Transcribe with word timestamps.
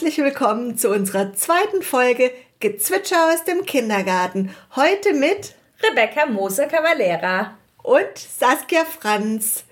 Herzlich 0.00 0.24
willkommen 0.24 0.78
zu 0.78 0.88
unserer 0.88 1.34
zweiten 1.34 1.82
Folge 1.82 2.32
Gezwitscher 2.58 3.34
aus 3.34 3.44
dem 3.44 3.66
Kindergarten. 3.66 4.48
Heute 4.74 5.12
mit 5.12 5.54
Rebecca 5.82 6.24
Moser-Cavalera 6.24 7.54
und 7.82 8.16
Saskia 8.16 8.86
Franz. 8.86 9.64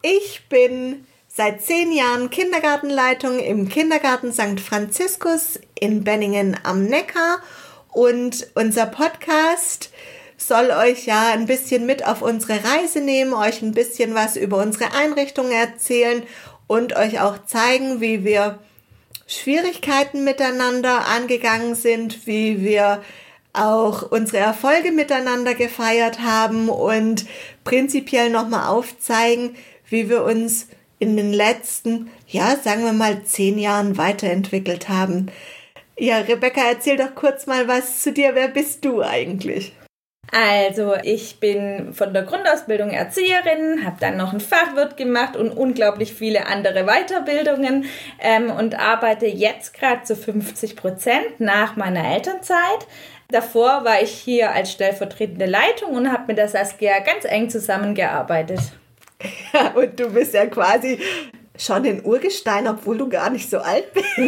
Ich 0.00 0.48
bin 0.48 1.06
seit 1.28 1.60
zehn 1.60 1.92
Jahren 1.92 2.30
Kindergartenleitung 2.30 3.38
im 3.38 3.68
Kindergarten 3.68 4.32
St. 4.32 4.60
Franziskus 4.60 5.60
in 5.78 6.04
Benningen 6.04 6.56
am 6.62 6.86
Neckar 6.86 7.42
und 7.92 8.48
unser 8.54 8.86
Podcast 8.86 9.90
soll 10.38 10.70
euch 10.70 11.04
ja 11.04 11.32
ein 11.34 11.44
bisschen 11.44 11.84
mit 11.84 12.06
auf 12.06 12.22
unsere 12.22 12.64
Reise 12.64 13.02
nehmen, 13.02 13.34
euch 13.34 13.60
ein 13.60 13.72
bisschen 13.72 14.14
was 14.14 14.36
über 14.36 14.56
unsere 14.56 14.94
Einrichtung 14.94 15.50
erzählen 15.50 16.22
und 16.66 16.96
euch 16.96 17.20
auch 17.20 17.44
zeigen, 17.44 18.00
wie 18.00 18.24
wir 18.24 18.58
Schwierigkeiten 19.26 20.24
miteinander 20.24 21.06
angegangen 21.06 21.74
sind, 21.74 22.26
wie 22.26 22.62
wir 22.62 23.02
auch 23.52 24.10
unsere 24.10 24.38
Erfolge 24.38 24.92
miteinander 24.92 25.54
gefeiert 25.54 26.20
haben 26.20 26.68
und 26.68 27.26
prinzipiell 27.64 28.30
nochmal 28.30 28.68
aufzeigen, 28.68 29.56
wie 29.88 30.08
wir 30.08 30.24
uns 30.24 30.68
in 30.98 31.16
den 31.16 31.32
letzten, 31.32 32.10
ja, 32.28 32.56
sagen 32.56 32.84
wir 32.84 32.92
mal, 32.92 33.24
zehn 33.24 33.58
Jahren 33.58 33.98
weiterentwickelt 33.98 34.88
haben. 34.88 35.30
Ja, 35.98 36.18
Rebecca, 36.18 36.60
erzähl 36.68 36.96
doch 36.96 37.14
kurz 37.14 37.46
mal 37.46 37.68
was 37.68 38.02
zu 38.02 38.12
dir. 38.12 38.34
Wer 38.34 38.48
bist 38.48 38.84
du 38.84 39.02
eigentlich? 39.02 39.72
Also, 40.32 40.94
ich 41.02 41.38
bin 41.38 41.92
von 41.94 42.12
der 42.12 42.24
Grundausbildung 42.24 42.90
Erzieherin, 42.90 43.84
habe 43.84 43.96
dann 44.00 44.16
noch 44.16 44.32
einen 44.32 44.40
Fachwirt 44.40 44.96
gemacht 44.96 45.36
und 45.36 45.50
unglaublich 45.50 46.14
viele 46.14 46.46
andere 46.46 46.84
Weiterbildungen 46.84 47.84
ähm, 48.20 48.50
und 48.50 48.78
arbeite 48.78 49.26
jetzt 49.26 49.74
gerade 49.74 50.02
zu 50.02 50.16
50 50.16 50.76
Prozent 50.76 51.38
nach 51.38 51.76
meiner 51.76 52.12
Elternzeit. 52.12 52.86
Davor 53.28 53.84
war 53.84 54.02
ich 54.02 54.10
hier 54.10 54.52
als 54.52 54.72
stellvertretende 54.72 55.46
Leitung 55.46 55.90
und 55.92 56.12
habe 56.12 56.24
mit 56.28 56.38
der 56.38 56.48
Saskia 56.48 57.00
ganz 57.00 57.24
eng 57.24 57.50
zusammengearbeitet. 57.50 58.60
Ja, 59.52 59.70
und 59.70 59.98
du 59.98 60.10
bist 60.10 60.34
ja 60.34 60.44
quasi 60.46 61.00
schon 61.58 61.84
in 61.84 62.04
Urgestein, 62.04 62.68
obwohl 62.68 62.98
du 62.98 63.08
gar 63.08 63.30
nicht 63.30 63.48
so 63.48 63.58
alt 63.58 63.92
bist. 63.94 64.06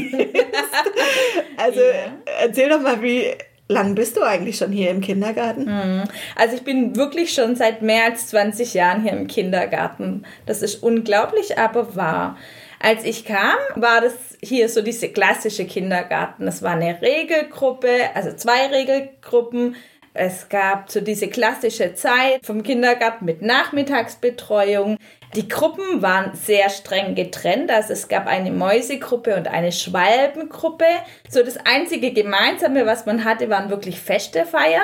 also 1.57 1.81
ja. 1.81 2.13
erzähl 2.41 2.71
doch 2.71 2.81
mal, 2.81 3.03
wie 3.03 3.35
lang 3.69 3.95
bist 3.95 4.17
du 4.17 4.23
eigentlich 4.23 4.57
schon 4.57 4.73
hier 4.73 4.91
im 4.91 5.01
Kindergarten? 5.01 5.67
Hm. 5.67 6.05
Also 6.35 6.57
ich 6.57 6.65
bin 6.65 6.97
wirklich 6.97 7.33
schon 7.33 7.55
seit 7.55 7.83
mehr 7.83 8.05
als 8.05 8.29
20 8.29 8.75
Jahren 8.75 9.03
hier 9.03 9.13
im 9.13 9.27
Kindergarten. 9.27 10.25
Das 10.47 10.63
ist 10.63 10.83
unglaublich, 10.83 11.59
aber 11.59 11.95
wahr. 11.95 12.37
Als 12.81 13.05
ich 13.05 13.25
kam, 13.25 13.57
war 13.77 14.01
das 14.01 14.15
hier 14.43 14.69
so 14.69 14.83
diese 14.83 15.09
klassische 15.09 15.67
Kindergarten. 15.67 16.47
Es 16.47 16.63
war 16.63 16.73
eine 16.73 17.01
Regelgruppe, 17.03 17.89
also 18.15 18.33
zwei 18.33 18.67
Regelgruppen. 18.67 19.77
Es 20.15 20.49
gab 20.49 20.91
so 20.91 21.01
diese 21.01 21.29
klassische 21.29 21.95
Zeit 21.95 22.45
vom 22.45 22.63
Kindergarten 22.63 23.25
mit 23.25 23.43
Nachmittagsbetreuung. 23.43 24.97
Die 25.35 25.49
Gruppen 25.49 26.01
waren 26.01 26.35
sehr 26.35 26.71
streng 26.71 27.15
getrennt. 27.15 27.71
Also 27.71 27.93
es 27.93 28.09
gab 28.09 28.27
eine 28.27 28.51
Mäusegruppe 28.51 29.37
und 29.37 29.49
eine 29.49 29.73
Schwalbengruppe. 29.73 30.87
So 31.29 31.43
das 31.43 31.59
einzige 31.59 32.13
Gemeinsame, 32.13 32.87
was 32.87 33.05
man 33.05 33.25
hatte, 33.25 33.51
waren 33.51 33.71
wirklich 33.71 34.01
Feste 34.01 34.47
feiern. 34.47 34.83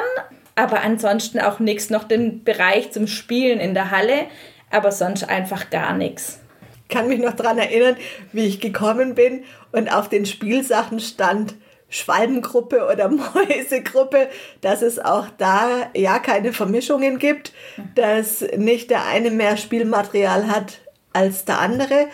Aber 0.55 0.83
ansonsten 0.83 1.41
auch 1.41 1.59
nichts, 1.59 1.91
noch 1.91 2.05
den 2.05 2.45
Bereich 2.45 2.93
zum 2.93 3.07
Spielen 3.07 3.59
in 3.59 3.75
der 3.75 3.91
Halle. 3.91 4.27
Aber 4.71 4.93
sonst 4.93 5.29
einfach 5.29 5.71
gar 5.71 5.95
nichts. 5.95 6.41
Ich 6.83 6.95
kann 6.95 7.09
mich 7.09 7.21
noch 7.21 7.35
daran 7.35 7.59
erinnern, 7.59 7.97
wie 8.33 8.45
ich 8.45 8.61
gekommen 8.61 9.15
bin 9.15 9.45
und 9.73 9.89
auf 9.89 10.09
den 10.09 10.27
Spielsachen 10.27 11.01
stand 11.01 11.55
Schwalbengruppe 11.95 12.89
oder 12.91 13.09
Mäusegruppe, 13.09 14.29
dass 14.61 14.83
es 14.83 14.99
auch 14.99 15.29
da 15.39 15.91
ja 15.95 16.19
keine 16.19 16.53
Vermischungen 16.53 17.19
gibt, 17.19 17.53
dass 17.95 18.45
nicht 18.57 18.91
der 18.91 19.07
eine 19.07 19.31
mehr 19.31 19.57
Spielmaterial 19.57 20.49
hat 20.49 20.81
als 21.13 21.45
der 21.45 21.61
andere. 21.61 22.09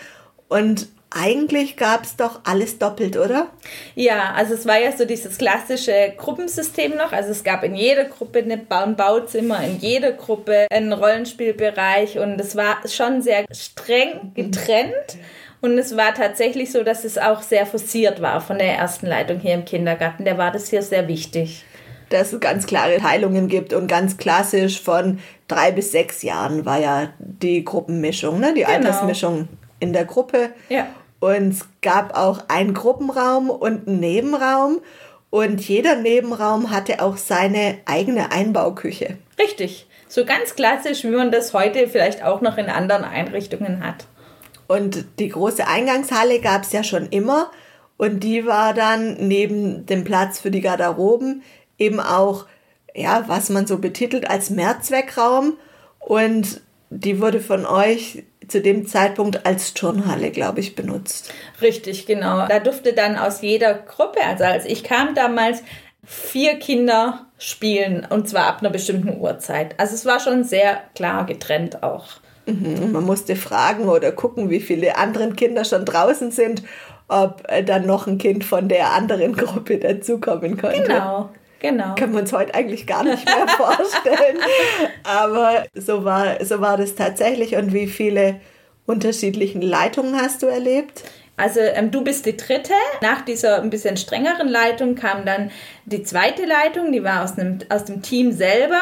Und 0.48 0.88
eigentlich 1.08 1.76
gab 1.76 2.04
es 2.04 2.16
doch 2.16 2.40
alles 2.44 2.78
doppelt, 2.78 3.16
oder? 3.16 3.48
Ja, 3.94 4.32
also 4.34 4.54
es 4.54 4.66
war 4.66 4.78
ja 4.78 4.92
so 4.92 5.04
dieses 5.04 5.38
klassische 5.38 6.12
Gruppensystem 6.16 6.96
noch. 6.96 7.12
Also 7.12 7.30
es 7.30 7.42
gab 7.42 7.64
in 7.64 7.74
jeder 7.74 8.04
Gruppe 8.04 8.44
ein 8.44 8.96
Bauzimmer, 8.96 9.64
in 9.64 9.78
jeder 9.78 10.12
Gruppe 10.12 10.66
einen 10.70 10.92
Rollenspielbereich 10.92 12.18
und 12.18 12.40
es 12.40 12.54
war 12.54 12.86
schon 12.86 13.22
sehr 13.22 13.44
streng 13.50 14.32
getrennt. 14.34 15.16
Und 15.60 15.76
es 15.76 15.96
war 15.96 16.14
tatsächlich 16.14 16.72
so, 16.72 16.82
dass 16.82 17.04
es 17.04 17.18
auch 17.18 17.42
sehr 17.42 17.66
forciert 17.66 18.22
war 18.22 18.40
von 18.40 18.58
der 18.58 18.74
ersten 18.76 19.06
Leitung 19.06 19.40
hier 19.40 19.54
im 19.54 19.64
Kindergarten. 19.64 20.24
Der 20.24 20.38
war 20.38 20.50
das 20.50 20.70
hier 20.70 20.82
sehr 20.82 21.06
wichtig. 21.06 21.64
Dass 22.08 22.32
es 22.32 22.40
ganz 22.40 22.66
klare 22.66 22.96
Teilungen 22.96 23.48
gibt 23.48 23.72
und 23.72 23.86
ganz 23.86 24.16
klassisch 24.16 24.80
von 24.80 25.20
drei 25.48 25.70
bis 25.70 25.92
sechs 25.92 26.22
Jahren 26.22 26.64
war 26.64 26.80
ja 26.80 27.10
die 27.18 27.64
Gruppenmischung, 27.64 28.40
ne? 28.40 28.54
die 28.54 28.62
genau. 28.62 28.72
Altersmischung 28.72 29.48
in 29.78 29.92
der 29.92 30.06
Gruppe. 30.06 30.50
Ja. 30.68 30.86
Und 31.20 31.50
es 31.50 31.68
gab 31.82 32.16
auch 32.16 32.48
einen 32.48 32.74
Gruppenraum 32.74 33.50
und 33.50 33.86
einen 33.86 34.00
Nebenraum. 34.00 34.80
Und 35.28 35.60
jeder 35.60 35.94
Nebenraum 35.94 36.70
hatte 36.70 37.02
auch 37.02 37.16
seine 37.16 37.78
eigene 37.84 38.32
Einbauküche. 38.32 39.18
Richtig. 39.38 39.86
So 40.08 40.24
ganz 40.24 40.56
klassisch, 40.56 41.04
wie 41.04 41.10
man 41.10 41.30
das 41.30 41.54
heute 41.54 41.86
vielleicht 41.86 42.24
auch 42.24 42.40
noch 42.40 42.58
in 42.58 42.68
anderen 42.68 43.04
Einrichtungen 43.04 43.86
hat. 43.86 44.06
Und 44.70 45.04
die 45.18 45.30
große 45.30 45.66
Eingangshalle 45.66 46.38
gab 46.38 46.62
es 46.62 46.70
ja 46.70 46.84
schon 46.84 47.08
immer. 47.08 47.50
Und 47.96 48.20
die 48.20 48.46
war 48.46 48.72
dann 48.72 49.16
neben 49.18 49.84
dem 49.84 50.04
Platz 50.04 50.38
für 50.38 50.52
die 50.52 50.60
Garderoben 50.60 51.42
eben 51.76 51.98
auch, 51.98 52.46
ja, 52.94 53.24
was 53.26 53.48
man 53.50 53.66
so 53.66 53.78
betitelt 53.78 54.30
als 54.30 54.48
Mehrzweckraum. 54.48 55.56
Und 55.98 56.60
die 56.88 57.20
wurde 57.20 57.40
von 57.40 57.66
euch 57.66 58.22
zu 58.46 58.60
dem 58.60 58.86
Zeitpunkt 58.86 59.44
als 59.44 59.74
Turnhalle, 59.74 60.30
glaube 60.30 60.60
ich, 60.60 60.76
benutzt. 60.76 61.34
Richtig, 61.60 62.06
genau. 62.06 62.46
Da 62.46 62.60
durfte 62.60 62.92
dann 62.92 63.16
aus 63.16 63.42
jeder 63.42 63.74
Gruppe, 63.74 64.20
also 64.24 64.44
als 64.44 64.66
ich 64.66 64.84
kam 64.84 65.16
damals, 65.16 65.64
vier 66.04 66.60
Kinder 66.60 67.26
spielen 67.38 68.06
und 68.08 68.28
zwar 68.28 68.46
ab 68.46 68.60
einer 68.60 68.70
bestimmten 68.70 69.20
Uhrzeit. 69.20 69.74
Also 69.80 69.96
es 69.96 70.06
war 70.06 70.20
schon 70.20 70.44
sehr 70.44 70.80
klar 70.94 71.26
getrennt 71.26 71.82
auch. 71.82 72.20
Mhm. 72.50 72.92
Man 72.92 73.04
musste 73.04 73.36
fragen 73.36 73.88
oder 73.88 74.12
gucken, 74.12 74.50
wie 74.50 74.60
viele 74.60 74.96
anderen 74.96 75.36
Kinder 75.36 75.64
schon 75.64 75.84
draußen 75.84 76.30
sind, 76.30 76.62
ob 77.08 77.42
äh, 77.48 77.62
dann 77.62 77.86
noch 77.86 78.06
ein 78.06 78.18
Kind 78.18 78.44
von 78.44 78.68
der 78.68 78.92
anderen 78.92 79.34
Gruppe 79.36 79.78
dazukommen 79.78 80.56
konnte. 80.56 80.82
Genau. 80.82 81.30
Genau. 81.60 81.94
Können 81.94 82.14
wir 82.14 82.20
uns 82.20 82.32
heute 82.32 82.54
eigentlich 82.54 82.86
gar 82.86 83.04
nicht 83.04 83.24
mehr 83.24 83.46
vorstellen. 83.56 84.38
Aber 85.04 85.66
so 85.74 86.04
war, 86.04 86.42
so 86.42 86.60
war 86.60 86.78
das 86.78 86.94
tatsächlich. 86.94 87.54
Und 87.54 87.74
wie 87.74 87.86
viele 87.86 88.40
unterschiedlichen 88.86 89.60
Leitungen 89.60 90.16
hast 90.20 90.42
du 90.42 90.46
erlebt? 90.46 91.04
Also 91.36 91.60
ähm, 91.60 91.90
du 91.90 92.02
bist 92.02 92.26
die 92.26 92.36
dritte. 92.36 92.72
Nach 93.02 93.22
dieser 93.22 93.62
ein 93.62 93.70
bisschen 93.70 93.96
strengeren 93.96 94.48
Leitung 94.48 94.94
kam 94.94 95.24
dann 95.24 95.50
die 95.86 96.02
zweite 96.02 96.44
Leitung, 96.44 96.92
die 96.92 97.04
war 97.04 97.24
aus, 97.24 97.38
einem, 97.38 97.58
aus 97.68 97.84
dem 97.84 98.02
Team 98.02 98.32
selber. 98.32 98.80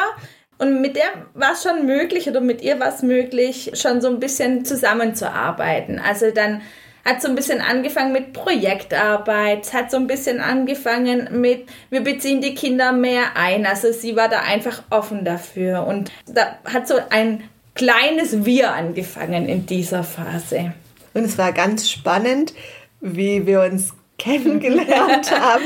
Und 0.59 0.81
mit 0.81 0.97
der 0.97 1.05
war 1.33 1.53
es 1.53 1.63
schon 1.63 1.85
möglich 1.85 2.27
oder 2.29 2.41
mit 2.41 2.61
ihr 2.61 2.79
war 2.79 2.93
es 2.93 3.01
möglich, 3.01 3.71
schon 3.73 4.01
so 4.01 4.09
ein 4.09 4.19
bisschen 4.19 4.65
zusammenzuarbeiten. 4.65 5.99
Also 5.99 6.31
dann 6.31 6.61
hat 7.05 7.21
so 7.21 7.29
ein 7.29 7.35
bisschen 7.35 7.61
angefangen 7.61 8.11
mit 8.11 8.33
Projektarbeit, 8.33 9.73
hat 9.73 9.89
so 9.89 9.97
ein 9.97 10.07
bisschen 10.07 10.41
angefangen 10.41 11.29
mit, 11.39 11.67
wir 11.89 12.01
beziehen 12.01 12.41
die 12.41 12.55
Kinder 12.55 12.91
mehr 12.91 13.35
ein. 13.35 13.65
Also 13.65 13.91
sie 13.93 14.17
war 14.17 14.27
da 14.27 14.41
einfach 14.41 14.83
offen 14.89 15.23
dafür 15.23 15.87
und 15.87 16.11
da 16.27 16.59
hat 16.65 16.87
so 16.89 16.95
ein 17.09 17.43
kleines 17.73 18.45
Wir 18.45 18.73
angefangen 18.73 19.47
in 19.47 19.65
dieser 19.65 20.03
Phase. 20.03 20.73
Und 21.13 21.23
es 21.23 21.37
war 21.37 21.53
ganz 21.53 21.89
spannend, 21.89 22.53
wie 22.99 23.47
wir 23.47 23.61
uns 23.61 23.93
kennengelernt 24.19 25.31
haben. 25.31 25.63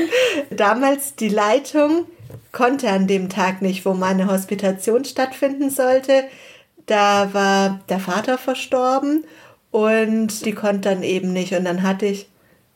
Damals 0.50 1.16
die 1.16 1.28
Leitung 1.28 2.06
konnte 2.54 2.88
an 2.88 3.06
dem 3.06 3.28
Tag 3.28 3.60
nicht, 3.60 3.84
wo 3.84 3.92
meine 3.92 4.30
Hospitation 4.30 5.04
stattfinden 5.04 5.68
sollte. 5.68 6.24
Da 6.86 7.34
war 7.34 7.80
der 7.90 7.98
Vater 7.98 8.38
verstorben 8.38 9.24
und 9.70 10.46
die 10.46 10.52
konnte 10.54 10.88
dann 10.88 11.02
eben 11.02 11.32
nicht. 11.34 11.52
Und 11.52 11.64
dann 11.64 11.82
hatte 11.82 12.06
ich 12.06 12.30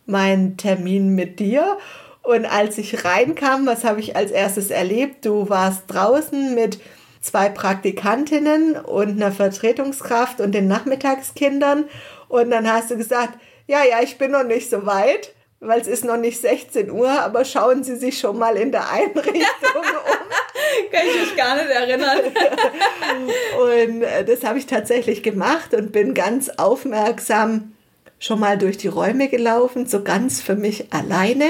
meinen 0.05 0.57
Termin 0.59 1.15
mit 1.15 1.39
dir. 1.39 1.79
Und 2.23 2.45
als 2.45 2.77
ich 2.77 3.05
reinkam, 3.05 3.67
was 3.67 3.85
habe 3.85 4.01
ich 4.01 4.17
als 4.17 4.33
erstes 4.33 4.71
erlebt? 4.71 5.25
Du 5.25 5.49
warst 5.49 5.85
draußen 5.87 6.55
mit 6.55 6.81
zwei 7.21 7.49
Praktikantinnen 7.49 8.77
und 8.77 9.11
einer 9.11 9.33
Vertretungskraft 9.33 10.41
und 10.41 10.53
den 10.53 10.69
Nachmittagskindern. 10.69 11.85
Und 12.29 12.51
dann 12.51 12.71
hast 12.71 12.91
du 12.91 12.97
gesagt, 12.97 13.39
ja, 13.67 13.85
ja, 13.85 14.03
ich 14.03 14.19
bin 14.19 14.33
noch 14.33 14.45
nicht 14.45 14.69
so 14.69 14.85
weit 14.87 15.35
weil 15.61 15.81
es 15.81 15.89
ist 15.89 16.05
noch 16.05 16.17
nicht 16.17 16.41
16 16.41 16.91
Uhr, 16.91 17.11
aber 17.11 17.45
schauen 17.45 17.83
Sie 17.83 17.97
sich 17.97 18.19
schon 18.19 18.39
mal 18.39 18.57
in 18.57 18.73
der 18.73 18.91
Einrichtung 18.91 19.33
um. 19.75 19.83
Kann 20.93 21.07
ich 21.07 21.21
mich 21.21 21.37
gar 21.37 21.57
nicht 21.57 21.71
erinnern. 21.71 22.19
und 23.89 24.03
äh, 24.03 24.25
das 24.25 24.45
habe 24.45 24.59
ich 24.59 24.67
tatsächlich 24.67 25.23
gemacht 25.23 25.75
und 25.75 25.93
bin 25.93 26.15
ganz 26.15 26.49
aufmerksam 26.49 27.73
schon 28.19 28.41
mal 28.41 28.59
durch 28.59 28.77
die 28.77 28.89
Räume 28.89 29.29
gelaufen, 29.29 29.87
so 29.87 30.03
ganz 30.03 30.41
für 30.41 30.57
mich 30.57 30.93
alleine. 30.93 31.47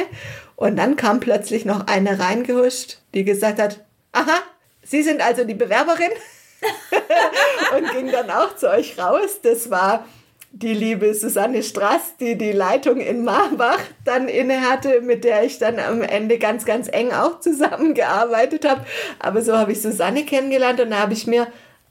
Und 0.57 0.77
dann 0.77 0.97
kam 0.97 1.21
plötzlich 1.21 1.65
noch 1.65 1.87
eine 1.87 2.19
reingehuscht, 2.19 2.99
die 3.15 3.25
gesagt 3.25 3.59
hat, 3.59 3.85
aha, 4.13 4.39
Sie 4.83 5.03
sind 5.03 5.21
also 5.21 5.45
die 5.45 5.55
Bewerberin? 5.55 6.11
und 7.77 7.93
ging 7.93 8.11
dann 8.11 8.31
auch 8.31 8.57
zu 8.57 8.71
euch 8.71 8.99
raus. 8.99 9.41
Das 9.43 9.71
war 9.71 10.07
die 10.53 10.75
liebe 10.75 11.13
Susanne 11.15 11.63
Strass, 11.63 12.17
die 12.19 12.37
die 12.37 12.53
Leitung 12.53 13.01
in 13.01 13.25
Marbach 13.25 13.81
dann 14.05 14.29
innehatte, 14.29 15.01
mit 15.03 15.25
der 15.25 15.45
ich 15.45 15.59
dann 15.59 15.79
am 15.79 16.03
Ende 16.03 16.39
ganz, 16.39 16.65
ganz 16.65 16.89
eng 16.91 17.13
auch 17.13 17.41
zusammengearbeitet 17.41 18.69
habe. 18.69 18.85
Aber 19.19 19.43
so 19.43 19.57
habe 19.57 19.73
ich 19.73 19.83
Susanne 19.83 20.25
kennengelernt 20.25 20.81
und 20.81 20.91
da 20.91 21.01
habe 21.01 21.13
ich 21.13 21.27
mir 21.27 21.47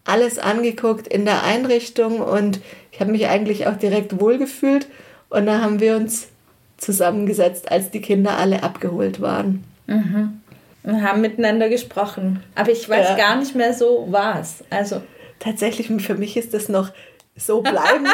alles 0.06 0.40
angeguckt 0.40 1.08
in 1.08 1.26
der 1.26 1.44
Einrichtung 1.44 2.20
und 2.20 2.60
ich 2.92 3.00
habe 3.00 3.12
mich 3.12 3.28
eigentlich 3.28 3.68
auch 3.68 3.76
direkt 3.76 4.20
wohlgefühlt. 4.20 4.88
Und 5.30 5.46
da 5.46 5.62
haben 5.62 5.80
wir 5.80 5.96
uns 5.96 6.30
zusammengesetzt, 6.78 7.72
als 7.72 7.92
die 7.92 8.02
Kinder 8.02 8.38
alle 8.38 8.64
abgeholt 8.64 9.22
waren. 9.22 9.64
Mhm. 9.88 10.42
Und 10.84 11.04
haben 11.04 11.22
miteinander 11.22 11.70
gesprochen. 11.70 12.42
Aber 12.56 12.72
ich 12.72 12.88
weiß 12.88 13.10
ja. 13.10 13.18
gar 13.18 13.36
nicht 13.36 13.56
mehr 13.56 13.74
so 13.74 14.08
was. 14.10 14.64
Also 14.70 15.02
tatsächlich 15.40 15.88
für 16.02 16.16
mich 16.16 16.38
ist 16.38 16.54
das 16.54 16.70
noch 16.70 16.92
so 17.38 17.62
bleiben. 17.62 18.08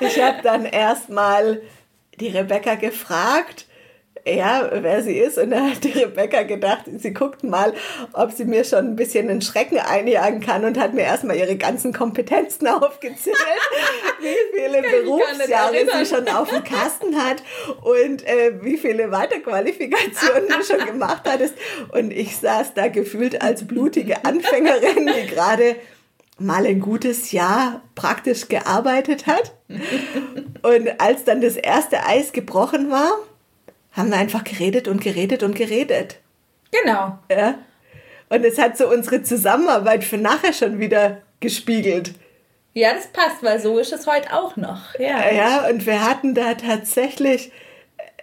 ich 0.00 0.20
habe 0.22 0.42
dann 0.42 0.64
erstmal 0.64 1.60
die 2.20 2.28
Rebecca 2.28 2.74
gefragt, 2.74 3.66
ja, 4.26 4.68
wer 4.72 5.02
sie 5.02 5.16
ist. 5.16 5.38
Und 5.38 5.50
dann 5.50 5.70
hat 5.70 5.84
die 5.84 5.92
Rebecca 5.92 6.42
gedacht, 6.42 6.84
sie 6.98 7.12
guckt 7.12 7.44
mal, 7.44 7.72
ob 8.12 8.32
sie 8.32 8.44
mir 8.44 8.64
schon 8.64 8.86
ein 8.86 8.96
bisschen 8.96 9.28
den 9.28 9.40
Schrecken 9.40 9.78
einjagen 9.78 10.40
kann 10.40 10.64
und 10.64 10.78
hat 10.78 10.94
mir 10.94 11.02
erstmal 11.02 11.36
ihre 11.36 11.56
ganzen 11.56 11.92
Kompetenzen 11.92 12.66
aufgezählt, 12.68 13.36
wie 14.20 14.58
viele 14.60 14.82
Berufsjahre 14.82 15.86
sie 15.92 16.06
schon 16.06 16.28
auf 16.28 16.50
dem 16.50 16.64
Kasten 16.64 17.16
hat 17.16 17.42
und 17.82 18.26
äh, 18.26 18.62
wie 18.62 18.76
viele 18.76 19.10
Weiterqualifikationen 19.10 20.48
du 20.48 20.64
schon 20.64 20.84
gemacht 20.84 21.22
hattest. 21.26 21.54
Und 21.92 22.10
ich 22.10 22.36
saß 22.36 22.74
da 22.74 22.88
gefühlt 22.88 23.40
als 23.42 23.66
blutige 23.66 24.24
Anfängerin, 24.24 25.06
die 25.06 25.26
gerade 25.26 25.76
mal 26.38 26.66
ein 26.66 26.80
gutes 26.80 27.32
Jahr 27.32 27.82
praktisch 27.94 28.48
gearbeitet 28.48 29.26
hat. 29.26 29.52
Und 30.62 31.00
als 31.00 31.24
dann 31.24 31.40
das 31.40 31.56
erste 31.56 32.04
Eis 32.06 32.32
gebrochen 32.32 32.90
war, 32.90 33.10
haben 33.92 34.10
wir 34.10 34.18
einfach 34.18 34.44
geredet 34.44 34.88
und 34.88 35.00
geredet 35.00 35.42
und 35.42 35.56
geredet. 35.56 36.18
Genau. 36.70 37.18
Ja. 37.30 37.54
Und 38.28 38.44
es 38.44 38.58
hat 38.58 38.76
so 38.76 38.88
unsere 38.88 39.22
Zusammenarbeit 39.22 40.04
für 40.04 40.18
nachher 40.18 40.52
schon 40.52 40.78
wieder 40.78 41.22
gespiegelt. 41.40 42.14
Ja, 42.74 42.92
das 42.92 43.08
passt, 43.08 43.42
weil 43.42 43.60
so 43.60 43.78
ist 43.78 43.92
es 43.92 44.06
heute 44.06 44.32
auch 44.32 44.56
noch. 44.56 44.94
Ja, 44.98 45.30
ja 45.32 45.68
und 45.68 45.86
wir 45.86 46.08
hatten 46.08 46.34
da 46.34 46.54
tatsächlich 46.54 47.50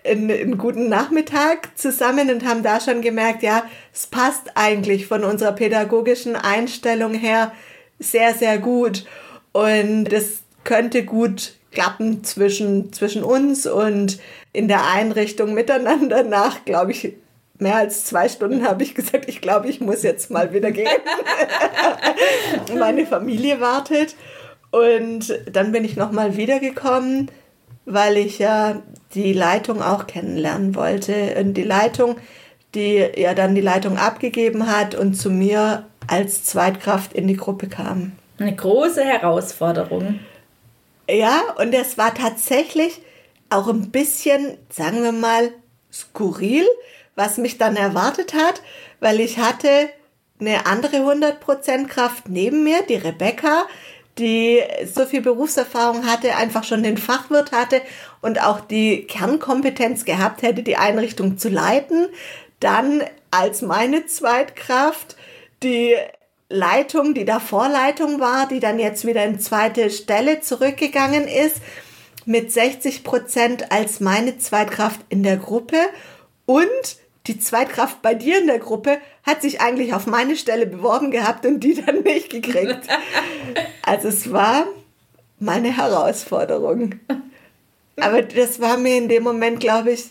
einen, 0.05 0.31
einen 0.31 0.57
guten 0.57 0.87
Nachmittag 0.87 1.77
zusammen 1.77 2.29
und 2.29 2.45
haben 2.45 2.63
da 2.63 2.79
schon 2.79 3.01
gemerkt, 3.01 3.43
ja, 3.43 3.65
es 3.93 4.07
passt 4.07 4.51
eigentlich 4.55 5.07
von 5.07 5.23
unserer 5.23 5.51
pädagogischen 5.51 6.35
Einstellung 6.35 7.13
her 7.15 7.51
sehr, 7.99 8.33
sehr 8.33 8.57
gut. 8.57 9.05
Und 9.51 10.11
es 10.11 10.43
könnte 10.63 11.03
gut 11.03 11.53
klappen 11.71 12.23
zwischen, 12.23 12.91
zwischen 12.91 13.23
uns 13.23 13.67
und 13.67 14.19
in 14.53 14.67
der 14.67 14.89
Einrichtung 14.89 15.53
miteinander. 15.53 16.23
Nach, 16.23 16.65
glaube 16.65 16.91
ich, 16.91 17.13
mehr 17.59 17.75
als 17.75 18.05
zwei 18.05 18.27
Stunden 18.27 18.67
habe 18.67 18.83
ich 18.83 18.95
gesagt, 18.95 19.29
ich 19.29 19.41
glaube, 19.41 19.67
ich 19.67 19.81
muss 19.81 20.03
jetzt 20.03 20.31
mal 20.31 20.53
wieder 20.53 20.71
gehen. 20.71 20.87
Meine 22.77 23.05
Familie 23.05 23.61
wartet. 23.61 24.15
Und 24.71 25.39
dann 25.51 25.71
bin 25.71 25.85
ich 25.85 25.95
nochmal 25.95 26.35
wiedergekommen, 26.35 27.31
weil 27.85 28.17
ich 28.17 28.39
ja 28.39 28.81
die 29.13 29.31
Leitung 29.31 29.81
auch 29.81 30.07
kennenlernen 30.07 30.75
wollte. 30.75 31.35
Und 31.39 31.53
die 31.53 31.63
Leitung, 31.63 32.17
die 32.73 33.05
ja 33.15 33.33
dann 33.33 33.55
die 33.55 33.61
Leitung 33.61 33.97
abgegeben 33.97 34.67
hat 34.67 34.95
und 34.95 35.13
zu 35.13 35.29
mir 35.29 35.85
als 36.07 36.43
Zweitkraft 36.43 37.13
in 37.13 37.27
die 37.27 37.37
Gruppe 37.37 37.67
kam. 37.67 38.13
Eine 38.39 38.55
große 38.55 39.03
Herausforderung. 39.03 40.19
Ja, 41.09 41.41
und 41.57 41.73
es 41.73 41.97
war 41.97 42.13
tatsächlich 42.13 43.01
auch 43.49 43.67
ein 43.67 43.91
bisschen, 43.91 44.57
sagen 44.69 45.03
wir 45.03 45.11
mal, 45.11 45.51
skurril, 45.91 46.65
was 47.15 47.37
mich 47.37 47.57
dann 47.57 47.75
erwartet 47.75 48.33
hat, 48.33 48.61
weil 48.99 49.19
ich 49.19 49.37
hatte 49.37 49.89
eine 50.39 50.65
andere 50.65 50.97
100% 50.97 51.87
Kraft 51.87 52.27
neben 52.27 52.63
mir, 52.63 52.81
die 52.81 52.95
Rebecca, 52.95 53.65
die 54.17 54.61
so 54.93 55.05
viel 55.05 55.21
Berufserfahrung 55.21 56.05
hatte, 56.05 56.35
einfach 56.35 56.63
schon 56.63 56.83
den 56.83 56.97
Fachwirt 56.97 57.51
hatte 57.51 57.81
und 58.21 58.41
auch 58.41 58.61
die 58.61 59.05
Kernkompetenz 59.05 60.05
gehabt 60.05 60.41
hätte, 60.41 60.63
die 60.63 60.77
Einrichtung 60.77 61.37
zu 61.37 61.49
leiten. 61.49 62.07
Dann 62.59 63.03
als 63.31 63.61
meine 63.61 64.05
Zweitkraft 64.05 65.15
die 65.63 65.95
Leitung, 66.49 67.13
die 67.13 67.25
da 67.25 67.39
Vorleitung 67.39 68.19
war, 68.19 68.47
die 68.47 68.59
dann 68.59 68.79
jetzt 68.79 69.05
wieder 69.05 69.25
in 69.25 69.39
zweite 69.39 69.89
Stelle 69.89 70.41
zurückgegangen 70.41 71.27
ist, 71.27 71.57
mit 72.25 72.51
60 72.51 73.03
Prozent 73.03 73.71
als 73.71 73.99
meine 73.99 74.37
Zweitkraft 74.37 75.01
in 75.09 75.23
der 75.23 75.37
Gruppe 75.37 75.77
und 76.45 76.67
die 77.27 77.39
Zweitkraft 77.39 78.01
bei 78.01 78.13
dir 78.13 78.39
in 78.39 78.47
der 78.47 78.59
Gruppe 78.59 78.99
hat 79.23 79.41
sich 79.41 79.59
eigentlich 79.61 79.93
auf 79.93 80.05
meine 80.05 80.35
Stelle 80.35 80.67
beworben 80.67 81.09
gehabt 81.09 81.45
und 81.45 81.59
die 81.61 81.81
dann 81.81 82.01
nicht 82.01 82.29
gekriegt. 82.29 82.87
Also 83.87 84.07
es 84.07 84.31
war 84.31 84.65
meine 85.39 85.77
Herausforderung. 85.77 86.95
Aber 87.97 88.23
das 88.23 88.59
war 88.59 88.77
mir 88.77 88.97
in 88.97 89.09
dem 89.09 89.21
Moment, 89.21 89.59
glaube 89.59 89.91
ich, 89.91 90.05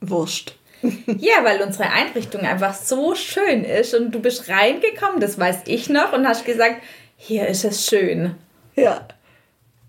wurscht. 0.00 0.56
Ja, 1.18 1.42
weil 1.42 1.60
unsere 1.62 1.90
Einrichtung 1.90 2.42
einfach 2.42 2.74
so 2.74 3.14
schön 3.14 3.64
ist 3.64 3.94
und 3.94 4.12
du 4.12 4.20
bist 4.20 4.48
reingekommen, 4.48 5.20
das 5.20 5.38
weiß 5.38 5.60
ich 5.66 5.88
noch, 5.88 6.12
und 6.12 6.26
hast 6.26 6.44
gesagt, 6.44 6.82
hier 7.16 7.48
ist 7.48 7.64
es 7.64 7.86
schön. 7.86 8.34
Ja. 8.76 9.06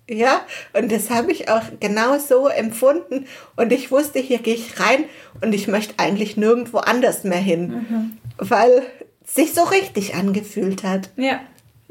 Ja, 0.10 0.42
und 0.74 0.92
das 0.92 1.12
habe 1.12 1.32
ich 1.32 1.50
auch 1.50 1.62
genau 1.80 2.18
so 2.18 2.48
empfunden. 2.48 3.28
Und 3.56 3.72
ich 3.72 3.92
wusste, 3.92 4.18
hier 4.18 4.40
gehe 4.40 4.56
ich 4.56 4.80
rein 4.80 5.06
und 5.42 5.54
ich 5.54 5.68
möchte 5.68 5.94
eigentlich 5.98 6.36
nirgendwo 6.36 6.80
anders 6.80 7.24
mehr 7.24 7.38
hin, 7.38 7.68
mhm. 7.68 8.18
weil 8.38 8.88
es 9.24 9.36
sich 9.36 9.54
so 9.54 9.63
richtig 9.66 10.16
angefühlt 10.16 10.84
hat. 10.84 11.12
Ja. 11.16 11.42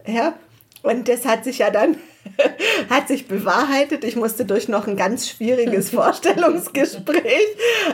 Ja, 0.05 0.35
und 0.83 1.09
das 1.09 1.25
hat 1.27 1.45
sich 1.45 1.59
ja 1.59 1.71
dann 1.71 1.97
hat 2.91 3.09
sich 3.09 3.29
bewahrheitet. 3.29 4.05
Ich 4.05 4.17
musste 4.17 4.45
durch 4.45 4.69
noch 4.69 4.87
ein 4.87 4.97
ganz 4.97 5.29
schwieriges 5.29 5.91
Vorstellungsgespräch, 5.95 7.47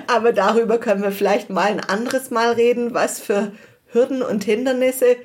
aber 0.06 0.32
darüber 0.32 0.78
können 0.78 1.02
wir 1.02 1.12
vielleicht 1.12 1.50
mal 1.50 1.66
ein 1.66 1.80
anderes 1.80 2.30
Mal 2.30 2.52
reden, 2.52 2.94
was 2.94 3.20
für 3.20 3.52
Hürden 3.92 4.22
und 4.22 4.44
Hindernisse 4.44 5.16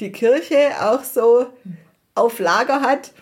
die 0.00 0.12
Kirche 0.12 0.70
auch 0.82 1.04
so 1.04 1.46
auf 2.14 2.38
Lager 2.38 2.82
hat. 2.82 3.12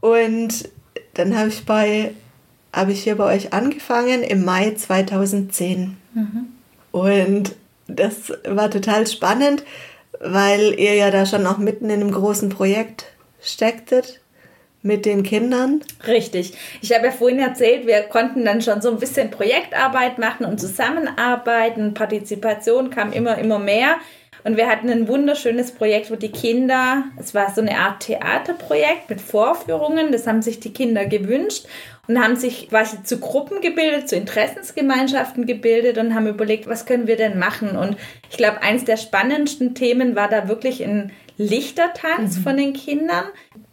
Und 0.00 0.68
dann 1.14 1.36
habe 1.36 1.48
ich 1.48 1.64
bei 1.64 2.12
habe 2.72 2.92
ich 2.92 3.02
hier 3.02 3.16
bei 3.16 3.34
euch 3.34 3.52
angefangen 3.52 4.22
im 4.22 4.44
Mai 4.44 4.74
2010. 4.74 5.96
Mhm. 6.14 6.46
Und 6.92 7.56
das 7.86 8.32
war 8.46 8.70
total 8.70 9.06
spannend, 9.06 9.64
weil 10.20 10.78
ihr 10.78 10.94
ja 10.94 11.10
da 11.10 11.26
schon 11.26 11.46
auch 11.46 11.58
mitten 11.58 11.86
in 11.86 12.00
einem 12.00 12.12
großen 12.12 12.50
Projekt 12.50 13.06
stecktet 13.40 14.17
mit 14.82 15.06
den 15.06 15.22
Kindern? 15.22 15.80
Richtig. 16.06 16.54
Ich 16.80 16.94
habe 16.94 17.06
ja 17.06 17.12
vorhin 17.12 17.40
erzählt, 17.40 17.86
wir 17.86 18.02
konnten 18.02 18.44
dann 18.44 18.62
schon 18.62 18.80
so 18.80 18.90
ein 18.90 18.98
bisschen 18.98 19.30
Projektarbeit 19.30 20.18
machen 20.18 20.46
und 20.46 20.60
zusammenarbeiten. 20.60 21.94
Partizipation 21.94 22.90
kam 22.90 23.12
immer, 23.12 23.38
immer 23.38 23.58
mehr. 23.58 23.96
Und 24.44 24.56
wir 24.56 24.68
hatten 24.68 24.88
ein 24.88 25.08
wunderschönes 25.08 25.72
Projekt, 25.72 26.10
wo 26.10 26.16
die 26.16 26.30
Kinder, 26.30 27.04
es 27.18 27.34
war 27.34 27.52
so 27.52 27.60
eine 27.60 27.76
Art 27.76 28.00
Theaterprojekt 28.00 29.10
mit 29.10 29.20
Vorführungen, 29.20 30.12
das 30.12 30.26
haben 30.26 30.42
sich 30.42 30.60
die 30.60 30.72
Kinder 30.72 31.06
gewünscht 31.06 31.66
und 32.06 32.22
haben 32.22 32.36
sich 32.36 32.68
quasi 32.68 33.02
zu 33.02 33.18
Gruppen 33.18 33.60
gebildet, 33.60 34.08
zu 34.08 34.16
Interessensgemeinschaften 34.16 35.44
gebildet 35.44 35.98
und 35.98 36.14
haben 36.14 36.26
überlegt, 36.28 36.68
was 36.68 36.86
können 36.86 37.06
wir 37.06 37.16
denn 37.16 37.38
machen? 37.38 37.76
Und 37.76 37.96
ich 38.30 38.36
glaube, 38.36 38.62
eines 38.62 38.84
der 38.84 38.96
spannendsten 38.96 39.74
Themen 39.74 40.14
war 40.14 40.28
da 40.28 40.48
wirklich 40.48 40.82
ein 40.84 41.12
Lichtertanz 41.38 42.36
mhm. 42.36 42.42
von 42.42 42.56
den 42.56 42.72
Kindern. 42.74 43.24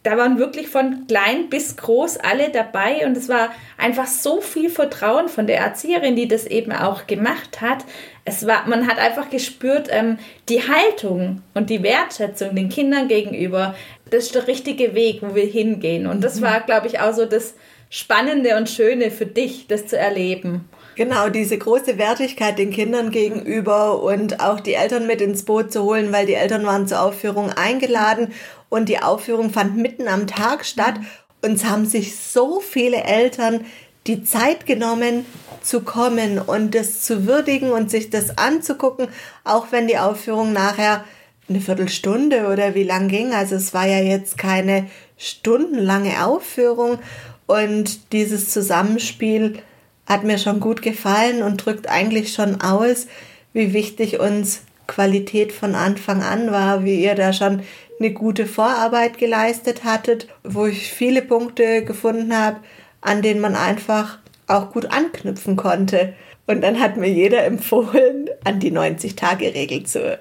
Da 0.04 0.16
waren 0.16 0.38
wirklich 0.38 0.68
von 0.68 1.06
klein 1.08 1.50
bis 1.50 1.76
groß 1.76 2.18
alle 2.18 2.50
dabei 2.50 3.04
und 3.04 3.16
es 3.16 3.28
war 3.28 3.50
einfach 3.76 4.06
so 4.06 4.40
viel 4.40 4.70
Vertrauen 4.70 5.28
von 5.28 5.48
der 5.48 5.58
Erzieherin, 5.58 6.14
die 6.14 6.28
das 6.28 6.46
eben 6.46 6.70
auch 6.72 7.08
gemacht 7.08 7.60
hat. 7.60 7.84
Es 8.24 8.46
war, 8.46 8.68
man 8.68 8.86
hat 8.86 8.98
einfach 8.98 9.30
gespürt, 9.30 9.88
ähm, 9.90 10.18
die 10.48 10.62
Haltung 10.62 11.42
und 11.54 11.68
die 11.68 11.82
Wertschätzung 11.82 12.54
den 12.54 12.68
Kindern 12.68 13.08
gegenüber, 13.08 13.74
das 14.10 14.24
ist 14.24 14.34
der 14.34 14.46
richtige 14.46 14.94
Weg, 14.94 15.20
wo 15.22 15.34
wir 15.34 15.46
hingehen. 15.46 16.06
Und 16.06 16.22
das 16.22 16.36
mhm. 16.36 16.44
war, 16.44 16.60
glaube 16.60 16.86
ich, 16.86 17.00
auch 17.00 17.12
so 17.12 17.26
das 17.26 17.54
Spannende 17.90 18.56
und 18.56 18.68
Schöne 18.68 19.10
für 19.10 19.26
dich, 19.26 19.66
das 19.68 19.86
zu 19.86 19.96
erleben. 19.96 20.68
Genau, 20.96 21.28
diese 21.28 21.58
große 21.58 21.98
Wertigkeit 21.98 22.58
den 22.58 22.70
Kindern 22.70 23.10
gegenüber 23.10 24.02
und 24.02 24.40
auch 24.40 24.60
die 24.60 24.74
Eltern 24.74 25.06
mit 25.06 25.20
ins 25.20 25.44
Boot 25.44 25.70
zu 25.70 25.82
holen, 25.82 26.10
weil 26.10 26.24
die 26.24 26.34
Eltern 26.34 26.64
waren 26.64 26.88
zur 26.88 27.02
Aufführung 27.02 27.50
eingeladen 27.52 28.32
und 28.70 28.88
die 28.88 29.00
Aufführung 29.00 29.50
fand 29.50 29.76
mitten 29.76 30.08
am 30.08 30.26
Tag 30.26 30.64
statt. 30.64 30.94
uns 31.42 31.66
haben 31.66 31.84
sich 31.84 32.16
so 32.16 32.60
viele 32.60 33.04
Eltern 33.04 33.66
die 34.06 34.22
Zeit 34.22 34.66
genommen 34.66 35.26
zu 35.60 35.82
kommen 35.82 36.38
und 36.38 36.74
das 36.74 37.02
zu 37.02 37.26
würdigen 37.26 37.70
und 37.72 37.90
sich 37.90 38.08
das 38.08 38.38
anzugucken, 38.38 39.08
auch 39.44 39.72
wenn 39.72 39.88
die 39.88 39.98
Aufführung 39.98 40.52
nachher 40.52 41.04
eine 41.48 41.60
Viertelstunde 41.60 42.48
oder 42.52 42.74
wie 42.74 42.82
lang 42.82 43.08
ging. 43.08 43.32
Also 43.32 43.54
es 43.54 43.72
war 43.74 43.86
ja 43.86 43.98
jetzt 43.98 44.38
keine 44.38 44.86
stundenlange 45.16 46.24
Aufführung 46.24 46.98
und 47.46 48.12
dieses 48.12 48.50
Zusammenspiel 48.50 49.60
hat 50.06 50.24
mir 50.24 50.38
schon 50.38 50.60
gut 50.60 50.82
gefallen 50.82 51.42
und 51.42 51.64
drückt 51.64 51.88
eigentlich 51.88 52.32
schon 52.32 52.60
aus, 52.60 53.06
wie 53.52 53.72
wichtig 53.72 54.20
uns 54.20 54.62
Qualität 54.86 55.52
von 55.52 55.74
Anfang 55.74 56.22
an 56.22 56.52
war, 56.52 56.84
wie 56.84 57.02
ihr 57.02 57.14
da 57.14 57.32
schon 57.32 57.62
eine 57.98 58.12
gute 58.12 58.46
Vorarbeit 58.46 59.18
geleistet 59.18 59.84
hattet, 59.84 60.28
wo 60.44 60.66
ich 60.66 60.92
viele 60.92 61.22
Punkte 61.22 61.84
gefunden 61.84 62.36
habe, 62.36 62.58
an 63.00 63.22
denen 63.22 63.40
man 63.40 63.56
einfach 63.56 64.18
auch 64.46 64.72
gut 64.72 64.86
anknüpfen 64.92 65.56
konnte. 65.56 66.14
Und 66.46 66.60
dann 66.60 66.78
hat 66.78 66.96
mir 66.96 67.08
jeder 67.08 67.44
empfohlen, 67.44 68.28
an 68.44 68.60
die 68.60 68.70
90-Tage-Regel 68.70 69.84
zu 69.84 70.18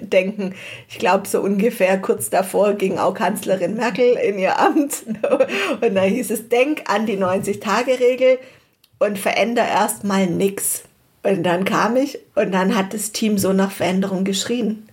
denken. 0.00 0.54
Ich 0.88 0.98
glaube, 0.98 1.26
so 1.26 1.40
ungefähr 1.40 1.98
kurz 1.98 2.30
davor 2.30 2.74
ging 2.74 2.98
auch 2.98 3.14
Kanzlerin 3.14 3.74
Merkel 3.74 4.16
in 4.16 4.38
ihr 4.38 4.58
Amt. 4.58 5.04
Und 5.80 5.94
da 5.94 6.02
hieß 6.02 6.30
es, 6.30 6.48
denk 6.48 6.90
an 6.90 7.06
die 7.06 7.16
90-Tage-Regel 7.16 8.38
und 8.98 9.18
veränder 9.18 9.66
erstmal 9.66 10.26
nichts. 10.26 10.84
Und 11.22 11.42
dann 11.44 11.64
kam 11.64 11.96
ich 11.96 12.18
und 12.34 12.52
dann 12.52 12.76
hat 12.76 12.94
das 12.94 13.12
Team 13.12 13.38
so 13.38 13.52
nach 13.52 13.70
Veränderung 13.70 14.24
geschrien. 14.24 14.88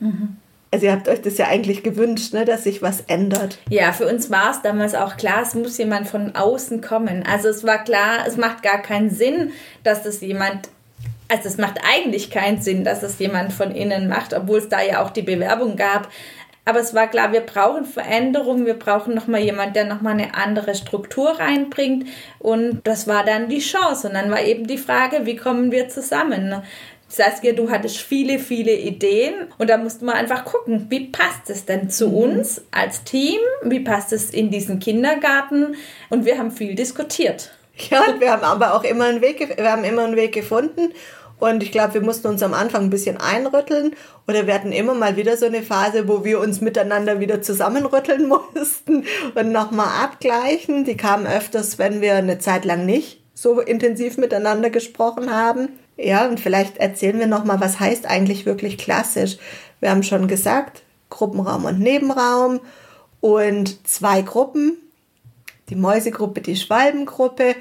Mhm. 0.00 0.36
Also 0.70 0.86
ihr 0.86 0.92
habt 0.92 1.08
euch 1.08 1.22
das 1.22 1.38
ja 1.38 1.46
eigentlich 1.46 1.84
gewünscht, 1.84 2.34
ne, 2.34 2.44
dass 2.44 2.64
sich 2.64 2.82
was 2.82 3.02
ändert. 3.02 3.58
Ja, 3.68 3.92
für 3.92 4.08
uns 4.08 4.28
war 4.30 4.50
es 4.50 4.62
damals 4.62 4.96
auch 4.96 5.16
klar, 5.16 5.42
es 5.42 5.54
muss 5.54 5.78
jemand 5.78 6.08
von 6.08 6.34
außen 6.34 6.80
kommen. 6.80 7.22
Also 7.24 7.48
es 7.48 7.62
war 7.62 7.84
klar, 7.84 8.24
es 8.26 8.36
macht 8.36 8.64
gar 8.64 8.82
keinen 8.82 9.10
Sinn, 9.10 9.52
dass 9.84 10.02
das 10.02 10.20
jemand 10.20 10.68
also 11.28 11.48
es 11.48 11.56
macht 11.56 11.78
eigentlich 11.82 12.30
keinen 12.30 12.60
Sinn, 12.60 12.84
dass 12.84 13.02
es 13.02 13.18
jemand 13.18 13.52
von 13.52 13.74
innen 13.74 14.08
macht, 14.08 14.34
obwohl 14.34 14.58
es 14.58 14.68
da 14.68 14.82
ja 14.82 15.02
auch 15.02 15.10
die 15.10 15.22
Bewerbung 15.22 15.76
gab. 15.76 16.08
Aber 16.66 16.80
es 16.80 16.94
war 16.94 17.08
klar, 17.08 17.32
wir 17.32 17.42
brauchen 17.42 17.84
Veränderung, 17.84 18.64
wir 18.64 18.78
brauchen 18.78 19.14
nochmal 19.14 19.40
jemand, 19.40 19.76
der 19.76 19.84
nochmal 19.84 20.14
eine 20.14 20.34
andere 20.34 20.74
Struktur 20.74 21.38
reinbringt. 21.38 22.06
Und 22.38 22.80
das 22.84 23.06
war 23.06 23.22
dann 23.24 23.48
die 23.48 23.58
Chance. 23.58 24.08
Und 24.08 24.14
dann 24.14 24.30
war 24.30 24.42
eben 24.42 24.66
die 24.66 24.78
Frage, 24.78 25.26
wie 25.26 25.36
kommen 25.36 25.72
wir 25.72 25.88
zusammen? 25.88 26.62
Saskia, 27.06 27.52
du 27.52 27.70
hattest 27.70 27.98
viele, 27.98 28.38
viele 28.38 28.72
Ideen 28.72 29.34
und 29.58 29.68
da 29.68 29.76
musste 29.76 30.04
man 30.04 30.16
einfach 30.16 30.44
gucken, 30.44 30.86
wie 30.88 31.08
passt 31.08 31.48
es 31.48 31.64
denn 31.64 31.90
zu 31.90 32.08
mhm. 32.08 32.14
uns 32.14 32.62
als 32.70 33.04
Team? 33.04 33.38
Wie 33.62 33.80
passt 33.80 34.12
es 34.12 34.30
in 34.30 34.50
diesen 34.50 34.80
Kindergarten? 34.80 35.76
Und 36.08 36.24
wir 36.24 36.38
haben 36.38 36.50
viel 36.50 36.74
diskutiert. 36.74 37.52
Ja, 37.90 38.02
wir 38.18 38.30
haben 38.30 38.44
aber 38.44 38.74
auch 38.74 38.84
immer 38.84 39.06
einen 39.06 39.20
Weg, 39.20 39.56
wir 39.56 39.72
haben 39.72 39.84
immer 39.84 40.04
einen 40.04 40.16
Weg 40.16 40.32
gefunden. 40.32 40.92
Und 41.40 41.62
ich 41.62 41.72
glaube, 41.72 41.94
wir 41.94 42.00
mussten 42.00 42.28
uns 42.28 42.42
am 42.42 42.54
Anfang 42.54 42.84
ein 42.84 42.90
bisschen 42.90 43.16
einrütteln 43.16 43.94
oder 44.28 44.46
wir 44.46 44.54
hatten 44.54 44.72
immer 44.72 44.94
mal 44.94 45.16
wieder 45.16 45.36
so 45.36 45.46
eine 45.46 45.62
Phase, 45.62 46.06
wo 46.06 46.24
wir 46.24 46.38
uns 46.40 46.60
miteinander 46.60 47.20
wieder 47.20 47.42
zusammenrütteln 47.42 48.28
mussten 48.54 49.04
und 49.34 49.52
nochmal 49.52 50.04
abgleichen. 50.04 50.84
Die 50.84 50.96
kamen 50.96 51.26
öfters, 51.26 51.78
wenn 51.78 52.00
wir 52.00 52.14
eine 52.14 52.38
Zeit 52.38 52.64
lang 52.64 52.86
nicht 52.86 53.20
so 53.34 53.60
intensiv 53.60 54.16
miteinander 54.16 54.70
gesprochen 54.70 55.34
haben. 55.34 55.70
Ja, 55.96 56.26
und 56.26 56.40
vielleicht 56.40 56.78
erzählen 56.78 57.18
wir 57.18 57.26
nochmal, 57.26 57.60
was 57.60 57.80
heißt 57.80 58.06
eigentlich 58.06 58.46
wirklich 58.46 58.78
klassisch. 58.78 59.36
Wir 59.80 59.90
haben 59.90 60.02
schon 60.02 60.28
gesagt, 60.28 60.82
Gruppenraum 61.10 61.64
und 61.64 61.80
Nebenraum 61.80 62.60
und 63.20 63.86
zwei 63.86 64.22
Gruppen, 64.22 64.78
die 65.70 65.76
Mäusegruppe, 65.76 66.40
die 66.40 66.56
Schwalbengruppe 66.56 67.54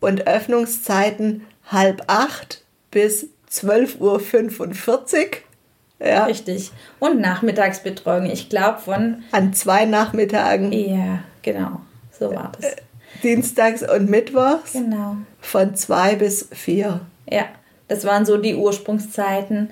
und 0.00 0.26
Öffnungszeiten 0.26 1.46
halb 1.66 2.04
acht 2.06 2.62
bis 2.90 3.28
12.45 3.50 4.00
Uhr. 4.00 6.06
Ja. 6.06 6.24
Richtig. 6.24 6.70
Und 6.98 7.20
Nachmittagsbetreuung, 7.20 8.26
ich 8.26 8.48
glaube 8.48 8.78
von. 8.78 9.22
An 9.32 9.52
zwei 9.52 9.84
Nachmittagen. 9.84 10.72
Ja, 10.72 11.20
genau. 11.42 11.80
So 12.18 12.34
war 12.34 12.52
das. 12.58 12.72
Äh, 12.72 12.76
dienstags 13.22 13.82
und 13.82 14.08
Mittwochs. 14.08 14.72
Genau. 14.72 15.16
Von 15.40 15.74
zwei 15.74 16.14
bis 16.14 16.48
vier. 16.52 17.00
Ja, 17.28 17.44
das 17.88 18.04
waren 18.04 18.24
so 18.24 18.38
die 18.38 18.54
Ursprungszeiten. 18.54 19.70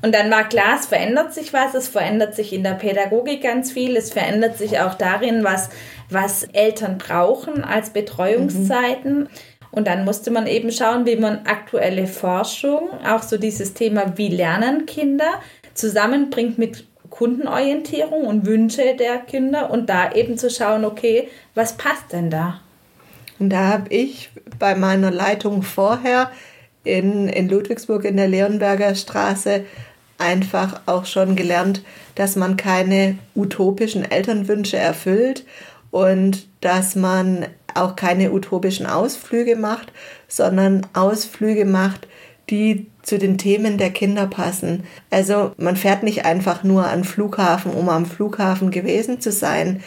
Und 0.00 0.14
dann 0.14 0.30
war 0.30 0.48
klar, 0.48 0.76
es 0.78 0.86
verändert 0.86 1.34
sich 1.34 1.52
was, 1.52 1.74
es 1.74 1.88
verändert 1.88 2.34
sich 2.34 2.52
in 2.52 2.62
der 2.62 2.74
Pädagogik 2.74 3.42
ganz 3.42 3.72
viel, 3.72 3.96
es 3.96 4.12
verändert 4.12 4.56
sich 4.56 4.78
auch 4.78 4.94
darin, 4.94 5.42
was, 5.42 5.70
was 6.10 6.44
Eltern 6.44 6.98
brauchen 6.98 7.64
als 7.64 7.90
Betreuungszeiten. 7.90 9.20
Mhm. 9.20 9.28
Und 9.70 9.86
dann 9.86 10.04
musste 10.04 10.30
man 10.30 10.46
eben 10.46 10.72
schauen, 10.72 11.04
wie 11.06 11.16
man 11.16 11.44
aktuelle 11.44 12.06
Forschung, 12.06 12.88
auch 13.06 13.22
so 13.22 13.36
dieses 13.36 13.74
Thema, 13.74 14.16
wie 14.16 14.28
lernen 14.28 14.86
Kinder, 14.86 15.40
zusammenbringt 15.74 16.58
mit 16.58 16.86
Kundenorientierung 17.10 18.24
und 18.24 18.46
Wünsche 18.46 18.94
der 18.98 19.18
Kinder 19.18 19.70
und 19.70 19.88
da 19.88 20.12
eben 20.12 20.38
zu 20.38 20.50
schauen, 20.50 20.84
okay, 20.84 21.28
was 21.54 21.76
passt 21.76 22.12
denn 22.12 22.30
da? 22.30 22.60
Und 23.38 23.50
da 23.50 23.68
habe 23.68 23.92
ich 23.94 24.30
bei 24.58 24.74
meiner 24.74 25.10
Leitung 25.10 25.62
vorher 25.62 26.30
in, 26.84 27.28
in 27.28 27.48
Ludwigsburg 27.48 28.04
in 28.04 28.16
der 28.16 28.28
Leonberger 28.28 28.94
Straße 28.94 29.64
einfach 30.18 30.80
auch 30.86 31.06
schon 31.06 31.36
gelernt, 31.36 31.82
dass 32.16 32.34
man 32.34 32.56
keine 32.56 33.18
utopischen 33.36 34.08
Elternwünsche 34.10 34.76
erfüllt 34.76 35.44
und 35.90 36.48
dass 36.60 36.96
man 36.96 37.46
auch 37.74 37.96
keine 37.96 38.32
utopischen 38.32 38.86
Ausflüge 38.86 39.56
macht, 39.56 39.92
sondern 40.26 40.86
Ausflüge 40.94 41.64
macht, 41.64 42.08
die 42.50 42.86
zu 43.02 43.18
den 43.18 43.38
Themen 43.38 43.78
der 43.78 43.90
Kinder 43.90 44.26
passen. 44.26 44.84
Also 45.10 45.52
man 45.56 45.76
fährt 45.76 46.02
nicht 46.02 46.24
einfach 46.24 46.64
nur 46.64 46.86
an 46.86 47.04
Flughafen, 47.04 47.72
um 47.72 47.88
am 47.88 48.06
Flughafen 48.06 48.70
gewesen 48.70 49.20
zu 49.20 49.32
sein 49.32 49.82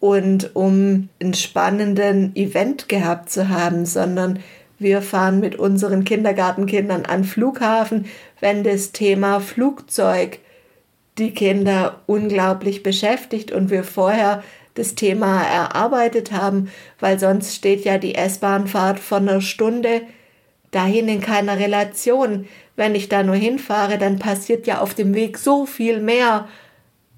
und 0.00 0.54
um 0.54 1.08
einen 1.20 1.34
spannenden 1.34 2.34
Event 2.34 2.88
gehabt 2.88 3.30
zu 3.30 3.48
haben, 3.48 3.86
sondern 3.86 4.40
wir 4.78 5.00
fahren 5.00 5.40
mit 5.40 5.56
unseren 5.56 6.04
Kindergartenkindern 6.04 7.06
an 7.06 7.24
Flughafen, 7.24 8.06
wenn 8.40 8.64
das 8.64 8.92
Thema 8.92 9.40
Flugzeug 9.40 10.38
die 11.18 11.32
Kinder 11.32 12.00
unglaublich 12.06 12.82
beschäftigt 12.82 13.52
und 13.52 13.70
wir 13.70 13.84
vorher 13.84 14.42
das 14.74 14.94
Thema 14.94 15.42
erarbeitet 15.42 16.32
haben, 16.32 16.70
weil 17.00 17.18
sonst 17.18 17.54
steht 17.54 17.84
ja 17.84 17.98
die 17.98 18.14
S-Bahnfahrt 18.14 19.00
von 19.00 19.28
einer 19.28 19.40
Stunde 19.40 20.02
dahin 20.70 21.08
in 21.08 21.20
keiner 21.20 21.58
Relation. 21.58 22.46
Wenn 22.76 22.94
ich 22.94 23.08
da 23.08 23.22
nur 23.22 23.34
hinfahre, 23.34 23.98
dann 23.98 24.18
passiert 24.18 24.66
ja 24.66 24.80
auf 24.80 24.94
dem 24.94 25.14
Weg 25.14 25.38
so 25.38 25.66
viel 25.66 26.00
mehr 26.00 26.48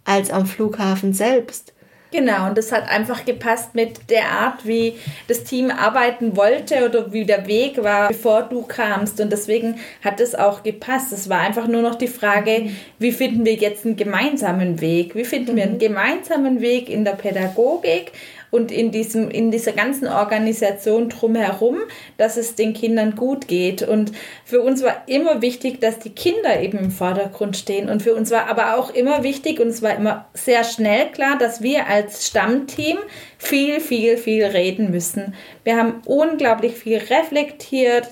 als 0.05 0.31
am 0.31 0.47
Flughafen 0.47 1.13
selbst. 1.13 1.74
Genau, 2.15 2.47
und 2.47 2.57
das 2.57 2.71
hat 2.71 2.89
einfach 2.89 3.25
gepasst 3.25 3.75
mit 3.75 4.09
der 4.09 4.31
Art, 4.31 4.65
wie 4.65 4.95
das 5.27 5.43
Team 5.43 5.73
arbeiten 5.73 6.37
wollte 6.37 6.89
oder 6.89 7.13
wie 7.13 7.25
der 7.25 7.49
Weg 7.49 7.83
war, 7.83 8.07
bevor 8.07 8.43
du 8.43 8.63
kamst. 8.63 9.21
Und 9.21 9.33
deswegen 9.33 9.81
hat 10.01 10.21
es 10.21 10.37
auch 10.37 10.63
gepasst. 10.63 11.13
Es 11.13 11.29
war 11.29 11.41
einfach 11.41 11.67
nur 11.67 11.83
noch 11.83 11.97
die 11.97 12.07
Frage, 12.07 12.71
wie 13.01 13.11
finden 13.11 13.45
wir 13.45 13.55
jetzt 13.55 13.85
einen 13.85 13.97
gemeinsamen 13.97 14.81
Weg? 14.81 15.17
Wie 15.17 15.25
finden 15.25 15.57
wir 15.57 15.65
einen 15.65 15.75
mhm. 15.75 15.79
gemeinsamen 15.81 16.61
Weg 16.61 16.89
in 16.89 17.05
der 17.05 17.15
Pädagogik? 17.17 18.13
Und 18.55 18.71
in, 18.71 18.93
diesem, 18.93 19.31
in 19.31 19.51
dieser 19.51 19.73
ganzen 19.73 20.07
Organisation 20.07 21.09
drumherum, 21.09 21.79
dass 22.19 22.37
es 22.37 22.55
den 22.55 22.73
Kindern 22.73 23.17
gut 23.17 23.49
geht. 23.49 23.83
Und 23.83 24.13
für 24.45 24.63
uns 24.63 24.85
war 24.85 25.03
immer 25.07 25.43
wichtig, 25.43 25.81
dass 25.81 25.99
die 25.99 26.15
Kinder 26.15 26.61
eben 26.61 26.79
im 26.79 26.91
Vordergrund 26.93 27.57
stehen. 27.57 27.89
Und 27.89 28.05
für 28.05 28.15
uns 28.15 28.31
war 28.31 28.49
aber 28.49 28.79
auch 28.79 28.95
immer 28.95 29.25
wichtig 29.25 29.59
und 29.59 29.67
es 29.69 29.83
war 29.83 29.97
immer 29.97 30.27
sehr 30.35 30.63
schnell 30.63 31.11
klar, 31.11 31.37
dass 31.37 31.63
wir 31.63 31.89
als 31.89 32.29
Stammteam 32.29 32.99
viel, 33.39 33.81
viel, 33.81 34.17
viel 34.19 34.45
reden 34.45 34.93
müssen. 34.93 35.35
Wir 35.65 35.77
haben 35.77 36.03
unglaublich 36.07 36.75
viel 36.75 36.99
reflektiert, 36.99 38.07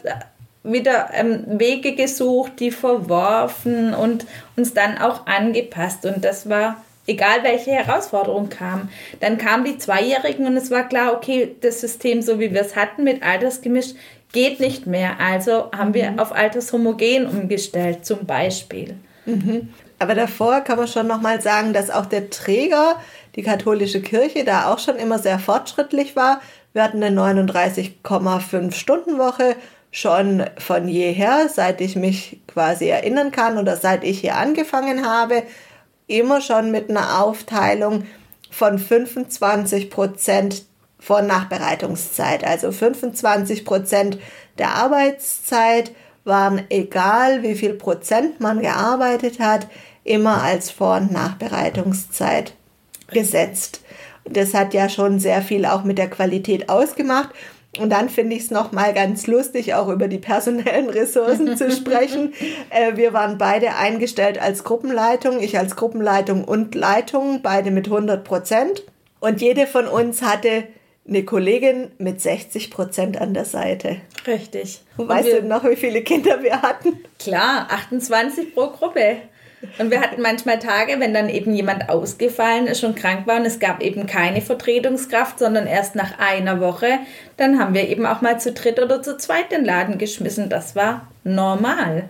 wieder 0.64 1.10
ähm, 1.12 1.44
Wege 1.46 1.94
gesucht, 1.94 2.58
die 2.58 2.72
verworfen 2.72 3.94
und 3.94 4.26
uns 4.56 4.74
dann 4.74 4.98
auch 4.98 5.26
angepasst. 5.26 6.04
Und 6.04 6.24
das 6.24 6.48
war 6.48 6.82
egal 7.06 7.42
welche 7.42 7.72
Herausforderung 7.72 8.48
kam. 8.48 8.88
Dann 9.20 9.38
kamen 9.38 9.64
die 9.64 9.78
Zweijährigen 9.78 10.46
und 10.46 10.56
es 10.56 10.70
war 10.70 10.88
klar, 10.88 11.14
okay, 11.14 11.56
das 11.60 11.80
System, 11.80 12.22
so 12.22 12.38
wie 12.38 12.52
wir 12.52 12.60
es 12.60 12.76
hatten, 12.76 13.04
mit 13.04 13.22
Altersgemisch, 13.22 13.94
geht 14.32 14.60
nicht 14.60 14.86
mehr. 14.86 15.20
Also 15.20 15.70
haben 15.72 15.90
mhm. 15.90 15.94
wir 15.94 16.14
auf 16.18 16.32
Altershomogen 16.32 17.26
umgestellt, 17.26 18.04
zum 18.06 18.26
Beispiel. 18.26 18.96
Mhm. 19.26 19.68
Aber 19.98 20.14
davor 20.14 20.62
kann 20.62 20.78
man 20.78 20.88
schon 20.88 21.06
nochmal 21.06 21.40
sagen, 21.40 21.72
dass 21.72 21.90
auch 21.90 22.06
der 22.06 22.30
Träger, 22.30 22.96
die 23.36 23.42
katholische 23.42 24.00
Kirche, 24.00 24.44
da 24.44 24.72
auch 24.72 24.78
schon 24.78 24.96
immer 24.96 25.18
sehr 25.18 25.38
fortschrittlich 25.38 26.16
war. 26.16 26.40
Wir 26.72 26.82
hatten 26.82 27.02
eine 27.02 27.20
39,5 27.20 28.72
Stunden 28.72 29.18
Woche 29.18 29.54
schon 29.92 30.44
von 30.58 30.88
jeher, 30.88 31.48
seit 31.48 31.80
ich 31.80 31.96
mich 31.96 32.40
quasi 32.48 32.88
erinnern 32.88 33.30
kann 33.30 33.58
oder 33.58 33.76
seit 33.76 34.04
ich 34.04 34.20
hier 34.20 34.36
angefangen 34.36 35.06
habe 35.06 35.42
immer 36.06 36.40
schon 36.40 36.70
mit 36.70 36.90
einer 36.90 37.22
Aufteilung 37.22 38.04
von 38.50 38.78
25 38.78 39.90
Prozent 39.90 40.64
und 41.08 41.26
Nachbereitungszeit. 41.26 42.44
Also 42.44 42.70
25 42.70 43.64
Prozent 43.64 44.18
der 44.58 44.74
Arbeitszeit 44.74 45.92
waren 46.24 46.62
egal, 46.68 47.42
wie 47.42 47.54
viel 47.54 47.74
Prozent 47.74 48.40
man 48.40 48.60
gearbeitet 48.60 49.40
hat, 49.40 49.66
immer 50.04 50.42
als 50.42 50.70
Vor- 50.70 50.96
und 50.96 51.12
Nachbereitungszeit 51.12 52.54
gesetzt. 53.08 53.80
Das 54.24 54.54
hat 54.54 54.72
ja 54.72 54.88
schon 54.88 55.18
sehr 55.18 55.42
viel 55.42 55.66
auch 55.66 55.82
mit 55.82 55.98
der 55.98 56.08
Qualität 56.08 56.68
ausgemacht. 56.68 57.30
Und 57.78 57.90
dann 57.90 58.10
finde 58.10 58.36
ich 58.36 58.42
es 58.42 58.50
nochmal 58.50 58.92
ganz 58.92 59.26
lustig, 59.26 59.74
auch 59.74 59.88
über 59.88 60.06
die 60.06 60.18
personellen 60.18 60.90
Ressourcen 60.90 61.56
zu 61.56 61.70
sprechen. 61.76 62.34
Äh, 62.68 62.96
wir 62.96 63.14
waren 63.14 63.38
beide 63.38 63.76
eingestellt 63.76 64.40
als 64.40 64.62
Gruppenleitung, 64.62 65.40
ich 65.40 65.58
als 65.58 65.74
Gruppenleitung 65.76 66.44
und 66.44 66.74
Leitung, 66.74 67.40
beide 67.42 67.70
mit 67.70 67.86
100 67.86 68.24
Prozent. 68.24 68.84
Und 69.20 69.40
jede 69.40 69.66
von 69.66 69.86
uns 69.86 70.20
hatte 70.20 70.64
eine 71.08 71.24
Kollegin 71.24 71.90
mit 71.98 72.20
60 72.20 72.70
Prozent 72.70 73.20
an 73.20 73.34
der 73.34 73.44
Seite. 73.44 73.96
Richtig. 74.26 74.82
Und 74.96 75.08
weißt 75.08 75.26
wir, 75.26 75.40
du 75.40 75.48
noch, 75.48 75.64
wie 75.64 75.76
viele 75.76 76.02
Kinder 76.02 76.42
wir 76.42 76.62
hatten? 76.62 76.98
Klar, 77.18 77.68
28 77.70 78.54
pro 78.54 78.68
Gruppe. 78.68 79.16
Und 79.78 79.90
wir 79.90 80.00
hatten 80.00 80.22
manchmal 80.22 80.58
Tage, 80.58 80.98
wenn 80.98 81.14
dann 81.14 81.28
eben 81.28 81.54
jemand 81.54 81.88
ausgefallen 81.88 82.66
ist 82.66 82.82
und 82.82 82.96
krank 82.96 83.26
war 83.26 83.36
und 83.36 83.46
es 83.46 83.60
gab 83.60 83.80
eben 83.80 84.06
keine 84.06 84.40
Vertretungskraft, 84.40 85.38
sondern 85.38 85.66
erst 85.66 85.94
nach 85.94 86.18
einer 86.18 86.60
Woche, 86.60 86.98
dann 87.36 87.58
haben 87.58 87.74
wir 87.74 87.88
eben 87.88 88.04
auch 88.04 88.20
mal 88.20 88.40
zu 88.40 88.52
dritt 88.52 88.80
oder 88.80 89.02
zu 89.02 89.16
zweit 89.16 89.52
den 89.52 89.64
Laden 89.64 89.98
geschmissen. 89.98 90.48
Das 90.48 90.74
war 90.74 91.08
normal. 91.22 92.08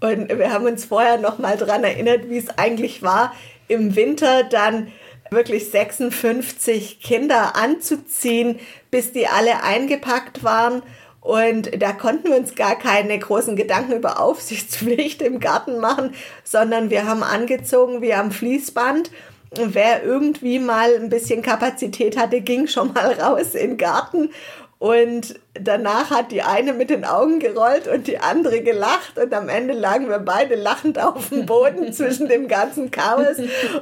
Und 0.00 0.36
wir 0.36 0.52
haben 0.52 0.66
uns 0.66 0.84
vorher 0.84 1.18
noch 1.18 1.38
mal 1.38 1.56
daran 1.56 1.84
erinnert, 1.84 2.28
wie 2.28 2.38
es 2.38 2.58
eigentlich 2.58 3.02
war, 3.02 3.34
im 3.68 3.94
Winter 3.94 4.44
dann 4.44 4.88
wirklich 5.30 5.70
56 5.70 7.00
Kinder 7.00 7.54
anzuziehen, 7.54 8.58
bis 8.90 9.12
die 9.12 9.28
alle 9.28 9.62
eingepackt 9.62 10.42
waren 10.42 10.82
und 11.20 11.82
da 11.82 11.92
konnten 11.92 12.30
wir 12.30 12.36
uns 12.36 12.54
gar 12.54 12.78
keine 12.78 13.18
großen 13.18 13.54
Gedanken 13.54 13.92
über 13.92 14.20
Aufsichtspflicht 14.20 15.20
im 15.22 15.38
Garten 15.38 15.78
machen, 15.78 16.14
sondern 16.44 16.90
wir 16.90 17.06
haben 17.06 17.22
angezogen 17.22 18.00
wie 18.00 18.14
am 18.14 18.30
Fließband. 18.30 19.10
Und 19.58 19.74
wer 19.74 20.04
irgendwie 20.04 20.60
mal 20.60 20.94
ein 20.94 21.10
bisschen 21.10 21.42
Kapazität 21.42 22.16
hatte, 22.16 22.40
ging 22.40 22.68
schon 22.68 22.92
mal 22.92 23.12
raus 23.12 23.54
in 23.54 23.70
den 23.70 23.76
Garten. 23.76 24.30
Und 24.78 25.38
danach 25.52 26.10
hat 26.10 26.32
die 26.32 26.40
eine 26.40 26.72
mit 26.72 26.88
den 26.88 27.04
Augen 27.04 27.38
gerollt 27.38 27.86
und 27.86 28.06
die 28.06 28.18
andere 28.18 28.62
gelacht. 28.62 29.18
Und 29.18 29.34
am 29.34 29.50
Ende 29.50 29.74
lagen 29.74 30.08
wir 30.08 30.20
beide 30.20 30.54
lachend 30.54 30.98
auf 30.98 31.28
dem 31.28 31.44
Boden 31.44 31.92
zwischen 31.92 32.28
dem 32.28 32.48
ganzen 32.48 32.90
Chaos. 32.90 33.36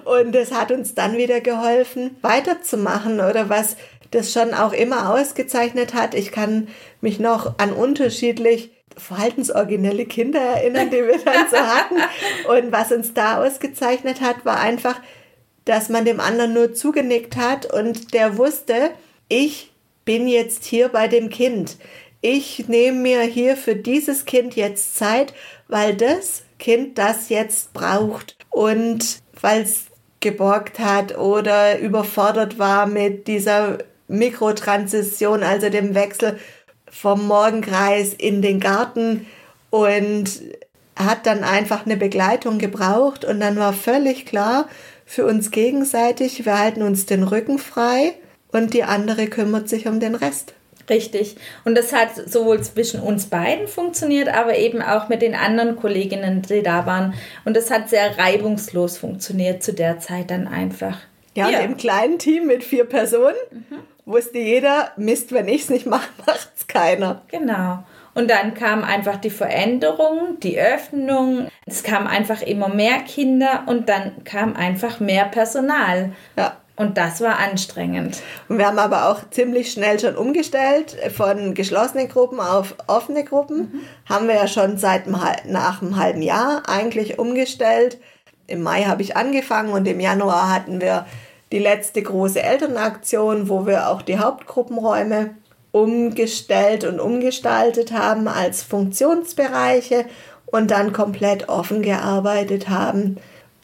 Und 0.05 0.35
es 0.35 0.51
hat 0.51 0.73
uns 0.73 0.97
dann 0.97 1.17
wieder 1.17 1.41
geholfen, 1.41 2.17
weiterzumachen 2.21 3.21
oder 3.21 3.49
was 3.49 3.77
das 4.11 4.33
schon 4.33 4.55
auch 4.55 4.73
immer 4.73 5.11
ausgezeichnet 5.11 5.95
hat. 5.95 6.15
Ich 6.15 6.33
kann 6.33 6.69
mich 7.01 7.19
noch 7.19 7.59
an 7.59 7.73
unterschiedlich 7.73 8.71
verhaltensoriginelle 8.97 10.07
Kinder 10.07 10.41
erinnern, 10.41 10.91
die 10.91 10.97
wir 10.97 11.19
dann 11.25 11.49
so 11.51 11.57
hatten. 11.57 11.97
Und 12.49 12.73
was 12.73 12.93
uns 12.93 13.15
da 13.15 13.45
ausgezeichnet 13.45 14.21
hat, 14.21 14.45
war 14.45 14.59
einfach, 14.61 15.01
dass 15.65 15.89
man 15.89 16.05
dem 16.05 16.21
anderen 16.21 16.55
nur 16.55 16.73
zugenickt 16.73 17.37
hat 17.37 17.73
und 17.73 18.15
der 18.15 18.39
wusste, 18.39 18.91
ich 19.29 19.73
bin 20.05 20.27
jetzt 20.27 20.65
hier 20.65 20.89
bei 20.89 21.07
dem 21.07 21.29
Kind. 21.29 21.77
Ich 22.21 22.67
nehme 22.69 22.99
mir 22.99 23.21
hier 23.21 23.57
für 23.57 23.77
dieses 23.77 24.25
Kind 24.25 24.57
jetzt 24.57 24.97
Zeit, 24.97 25.35
weil 25.69 25.95
das 25.95 26.43
Kind 26.59 26.99
das 26.99 27.29
jetzt 27.29 27.73
braucht 27.75 28.37
und 28.51 29.21
weil 29.41 29.63
es 29.63 29.85
geborgt 30.21 30.81
hat 30.81 31.17
oder 31.17 31.79
überfordert 31.79 32.59
war 32.59 32.87
mit 32.87 33.29
dieser 33.29 33.79
Mikrotransition, 34.09 35.43
also 35.43 35.69
dem 35.69 35.95
Wechsel 35.95 36.39
vom 36.91 37.27
Morgenkreis 37.27 38.15
in 38.15 38.43
den 38.43 38.61
Garten 38.61 39.27
und 39.71 40.43
hat 40.97 41.27
dann 41.27 41.45
einfach 41.45 41.87
eine 41.87 41.97
Begleitung 41.97 42.59
gebraucht 42.59 43.25
und 43.25 43.41
dann 43.41 43.57
war 43.57 43.73
völlig 43.73 44.27
klar 44.27 44.69
für 45.07 45.25
uns 45.25 45.51
gegenseitig, 45.51 46.45
wir 46.45 46.59
halten 46.59 46.83
uns 46.83 47.07
den 47.07 47.23
Rücken 47.23 47.59
frei 47.59 48.15
und 48.51 48.75
die 48.75 48.83
andere 48.83 49.27
kümmert 49.27 49.69
sich 49.69 49.87
um 49.87 50.01
den 50.01 50.15
Rest. 50.15 50.55
Richtig. 50.91 51.37
Und 51.67 51.77
das 51.77 51.93
hat 51.93 52.15
sowohl 52.15 52.63
zwischen 52.63 53.01
uns 53.01 53.27
beiden 53.27 53.69
funktioniert, 53.69 54.29
aber 54.29 54.57
eben 54.57 54.81
auch 54.81 55.09
mit 55.09 55.21
den 55.21 55.35
anderen 55.35 55.77
Kolleginnen, 55.77 56.41
die 56.41 56.63
da 56.63 56.87
waren. 56.87 57.13
Und 57.45 57.57
das 57.57 57.71
hat 57.71 57.91
sehr 57.91 58.17
reibungslos 58.19 58.97
funktioniert 58.97 59.63
zu 59.63 59.75
der 59.75 60.01
Zeit 60.01 60.31
dann 60.31 60.49
einfach. 60.49 60.99
Ja, 61.35 61.51
ja. 61.51 61.59
im 61.61 61.77
kleinen 61.77 62.19
Team 62.19 62.47
mit 62.47 62.65
vier 62.65 62.85
Personen 62.85 63.37
mhm 63.51 63.79
wusste 64.09 64.39
jeder, 64.39 64.91
Mist, 64.97 65.33
wenn 65.33 65.49
ich 65.49 65.63
es 65.63 65.71
nicht 65.71 65.87
mache, 65.87 66.09
macht 66.27 66.51
es 66.57 66.67
keiner. 66.67 67.23
Genau. 67.29 67.85
Und 68.15 68.29
dann 68.29 68.55
kam 68.55 68.83
einfach 68.83 69.17
die 69.17 69.31
Veränderung, 69.31 70.41
die 70.43 70.59
Öffnung. 70.59 71.49
Es 71.67 71.85
kamen 71.85 72.09
einfach 72.09 72.43
immer 72.43 72.69
mehr 72.69 72.99
Kinder 73.01 73.63
und 73.67 73.89
dann 73.89 74.25
kam 74.25 74.57
einfach 74.57 74.99
mehr 74.99 75.27
Personal. 75.27 76.13
Ja. 76.37 76.57
Und 76.75 76.97
das 76.97 77.21
war 77.21 77.39
anstrengend. 77.39 78.23
Und 78.49 78.59
wir 78.59 78.67
haben 78.67 78.79
aber 78.79 79.11
auch 79.11 79.29
ziemlich 79.31 79.73
schnell 79.73 79.99
schon 79.99 80.17
umgestellt 80.17 80.97
von 81.17 81.55
geschlossenen 81.55 82.09
Gruppen 82.09 82.39
auf 82.39 82.77
offene 82.87 83.25
Gruppen. 83.25 83.59
Mhm. 83.59 83.81
Haben 84.09 84.29
wir 84.29 84.37
ja 84.37 84.47
schon 84.47 84.79
seit 84.79 85.09
nach 85.09 85.83
einem 85.83 85.97
halben 85.97 86.23
Jahr 86.23 86.63
eigentlich 86.69 87.19
umgestellt. 87.19 87.99
Im 88.47 88.63
Mai 88.63 88.85
habe 88.85 89.03
ich 89.03 89.17
angefangen 89.17 89.73
und 89.73 89.87
im 89.89 89.99
Januar 89.99 90.55
hatten 90.55 90.81
wir 90.81 91.07
die 91.53 91.59
letzte 91.59 92.03
große 92.03 92.43
Elternaktion, 92.43 93.49
wo 93.49 93.67
wir 93.67 93.89
auch 93.89 94.03
die 94.03 94.19
Hauptgruppenräume 94.19 95.35
umgestellt 95.73 96.85
und 96.85 97.01
umgestaltet 97.01 97.93
haben 97.93 98.29
als 98.29 98.63
Funktionsbereiche 98.63 100.05
und 100.47 100.71
dann 100.71 100.93
komplett 100.93 101.49
offen 101.49 101.83
gearbeitet 101.83 102.69
haben. 102.69 103.17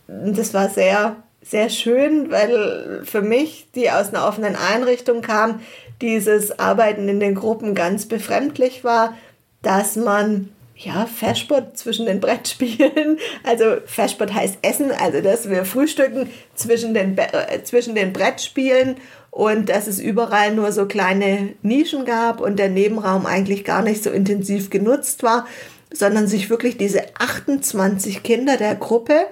Das 0.07 0.53
war 0.53 0.69
sehr, 0.69 1.17
sehr 1.43 1.71
schön, 1.71 2.31
weil 2.31 3.03
für 3.05 3.23
mich, 3.23 3.69
die 3.75 3.91
aus 3.91 4.09
einer 4.09 4.27
offenen 4.27 4.57
Einrichtung 4.57 5.23
kam, 5.23 5.61
dieses 6.01 6.59
Arbeiten 6.59 7.09
in 7.09 7.21
den 7.21 7.35
Gruppen 7.35 7.75
ganz 7.75 8.07
befremdlich 8.07 8.85
war, 8.85 9.15
dass 9.63 9.97
man 9.97 10.51
ja, 10.77 11.07
Fashbot 11.07 11.77
zwischen 11.77 12.07
den 12.07 12.21
Brettspielen. 12.21 13.19
Also 13.45 13.77
Fashbot 13.87 14.33
heißt 14.33 14.59
Essen, 14.63 14.91
also 14.91 15.21
dass 15.21 15.49
wir 15.49 15.65
frühstücken 15.65 16.31
zwischen 16.55 16.95
den, 16.95 17.17
äh, 17.17 17.63
zwischen 17.63 17.95
den 17.95 18.13
Brettspielen 18.13 18.97
und 19.31 19.69
dass 19.69 19.87
es 19.87 19.99
überall 19.99 20.55
nur 20.55 20.73
so 20.73 20.87
kleine 20.87 21.55
Nischen 21.63 22.05
gab 22.05 22.41
und 22.41 22.59
der 22.59 22.71
Nebenraum 22.71 23.27
eigentlich 23.27 23.65
gar 23.65 23.83
nicht 23.83 24.03
so 24.03 24.11
intensiv 24.11 24.71
genutzt 24.71 25.23
war, 25.23 25.47
sondern 25.93 26.27
sich 26.27 26.51
wirklich 26.51 26.77
diese 26.77 27.03
28 27.19 28.23
Kinder 28.23 28.57
der 28.57 28.75
Gruppe 28.75 29.27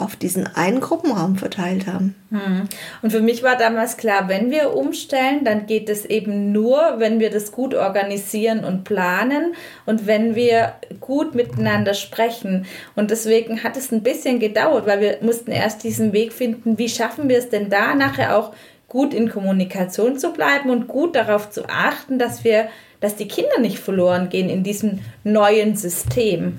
auf 0.00 0.16
diesen 0.16 0.46
einen 0.56 0.80
Gruppenraum 0.80 1.36
verteilt 1.36 1.86
haben. 1.86 2.14
Hm. 2.30 2.68
Und 3.02 3.10
für 3.10 3.20
mich 3.20 3.42
war 3.42 3.56
damals 3.56 3.96
klar, 3.96 4.28
wenn 4.28 4.50
wir 4.50 4.74
umstellen, 4.74 5.44
dann 5.44 5.66
geht 5.66 5.88
es 5.88 6.04
eben 6.04 6.52
nur, 6.52 6.94
wenn 6.98 7.20
wir 7.20 7.30
das 7.30 7.52
gut 7.52 7.74
organisieren 7.74 8.64
und 8.64 8.84
planen 8.84 9.54
und 9.86 10.06
wenn 10.06 10.34
wir 10.34 10.74
gut 11.00 11.34
miteinander 11.34 11.94
sprechen. 11.94 12.66
Und 12.96 13.10
deswegen 13.10 13.62
hat 13.62 13.76
es 13.76 13.92
ein 13.92 14.02
bisschen 14.02 14.40
gedauert, 14.40 14.86
weil 14.86 15.00
wir 15.00 15.18
mussten 15.20 15.50
erst 15.50 15.84
diesen 15.84 16.12
Weg 16.12 16.32
finden, 16.32 16.78
wie 16.78 16.88
schaffen 16.88 17.28
wir 17.28 17.38
es 17.38 17.48
denn 17.48 17.68
da 17.68 17.94
nachher 17.94 18.36
auch 18.36 18.52
gut 18.88 19.14
in 19.14 19.30
Kommunikation 19.30 20.18
zu 20.18 20.32
bleiben 20.32 20.68
und 20.68 20.88
gut 20.88 21.14
darauf 21.14 21.50
zu 21.50 21.68
achten, 21.68 22.18
dass 22.18 22.44
wir, 22.44 22.68
dass 23.00 23.16
die 23.16 23.28
Kinder 23.28 23.60
nicht 23.60 23.78
verloren 23.78 24.28
gehen 24.28 24.50
in 24.50 24.64
diesem 24.64 24.98
neuen 25.24 25.76
System. 25.76 26.58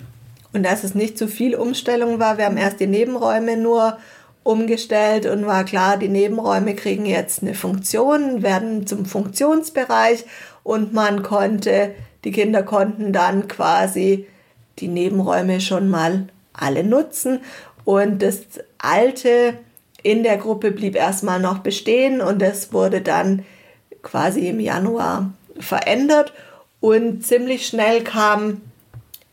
Und 0.53 0.63
dass 0.63 0.83
es 0.83 0.95
nicht 0.95 1.17
zu 1.17 1.27
viel 1.27 1.55
Umstellung 1.55 2.19
war, 2.19 2.37
wir 2.37 2.45
haben 2.45 2.57
erst 2.57 2.79
die 2.79 2.87
Nebenräume 2.87 3.57
nur 3.57 3.97
umgestellt 4.43 5.25
und 5.25 5.45
war 5.45 5.63
klar, 5.63 5.97
die 5.97 6.09
Nebenräume 6.09 6.75
kriegen 6.75 7.05
jetzt 7.05 7.41
eine 7.41 7.53
Funktion, 7.53 8.41
werden 8.41 8.87
zum 8.87 9.05
Funktionsbereich 9.05 10.25
und 10.63 10.93
man 10.93 11.23
konnte, 11.23 11.93
die 12.23 12.31
Kinder 12.31 12.63
konnten 12.63 13.13
dann 13.13 13.47
quasi 13.47 14.27
die 14.79 14.87
Nebenräume 14.87 15.61
schon 15.61 15.89
mal 15.89 16.27
alle 16.53 16.83
nutzen. 16.83 17.39
Und 17.85 18.21
das 18.21 18.41
alte 18.77 19.55
in 20.03 20.23
der 20.23 20.37
Gruppe 20.37 20.71
blieb 20.71 20.95
erstmal 20.95 21.39
noch 21.39 21.59
bestehen 21.59 22.21
und 22.21 22.41
das 22.41 22.73
wurde 22.73 23.01
dann 23.01 23.45
quasi 24.01 24.47
im 24.47 24.59
Januar 24.59 25.31
verändert. 25.59 26.33
Und 26.79 27.25
ziemlich 27.25 27.67
schnell 27.67 28.03
kam 28.03 28.61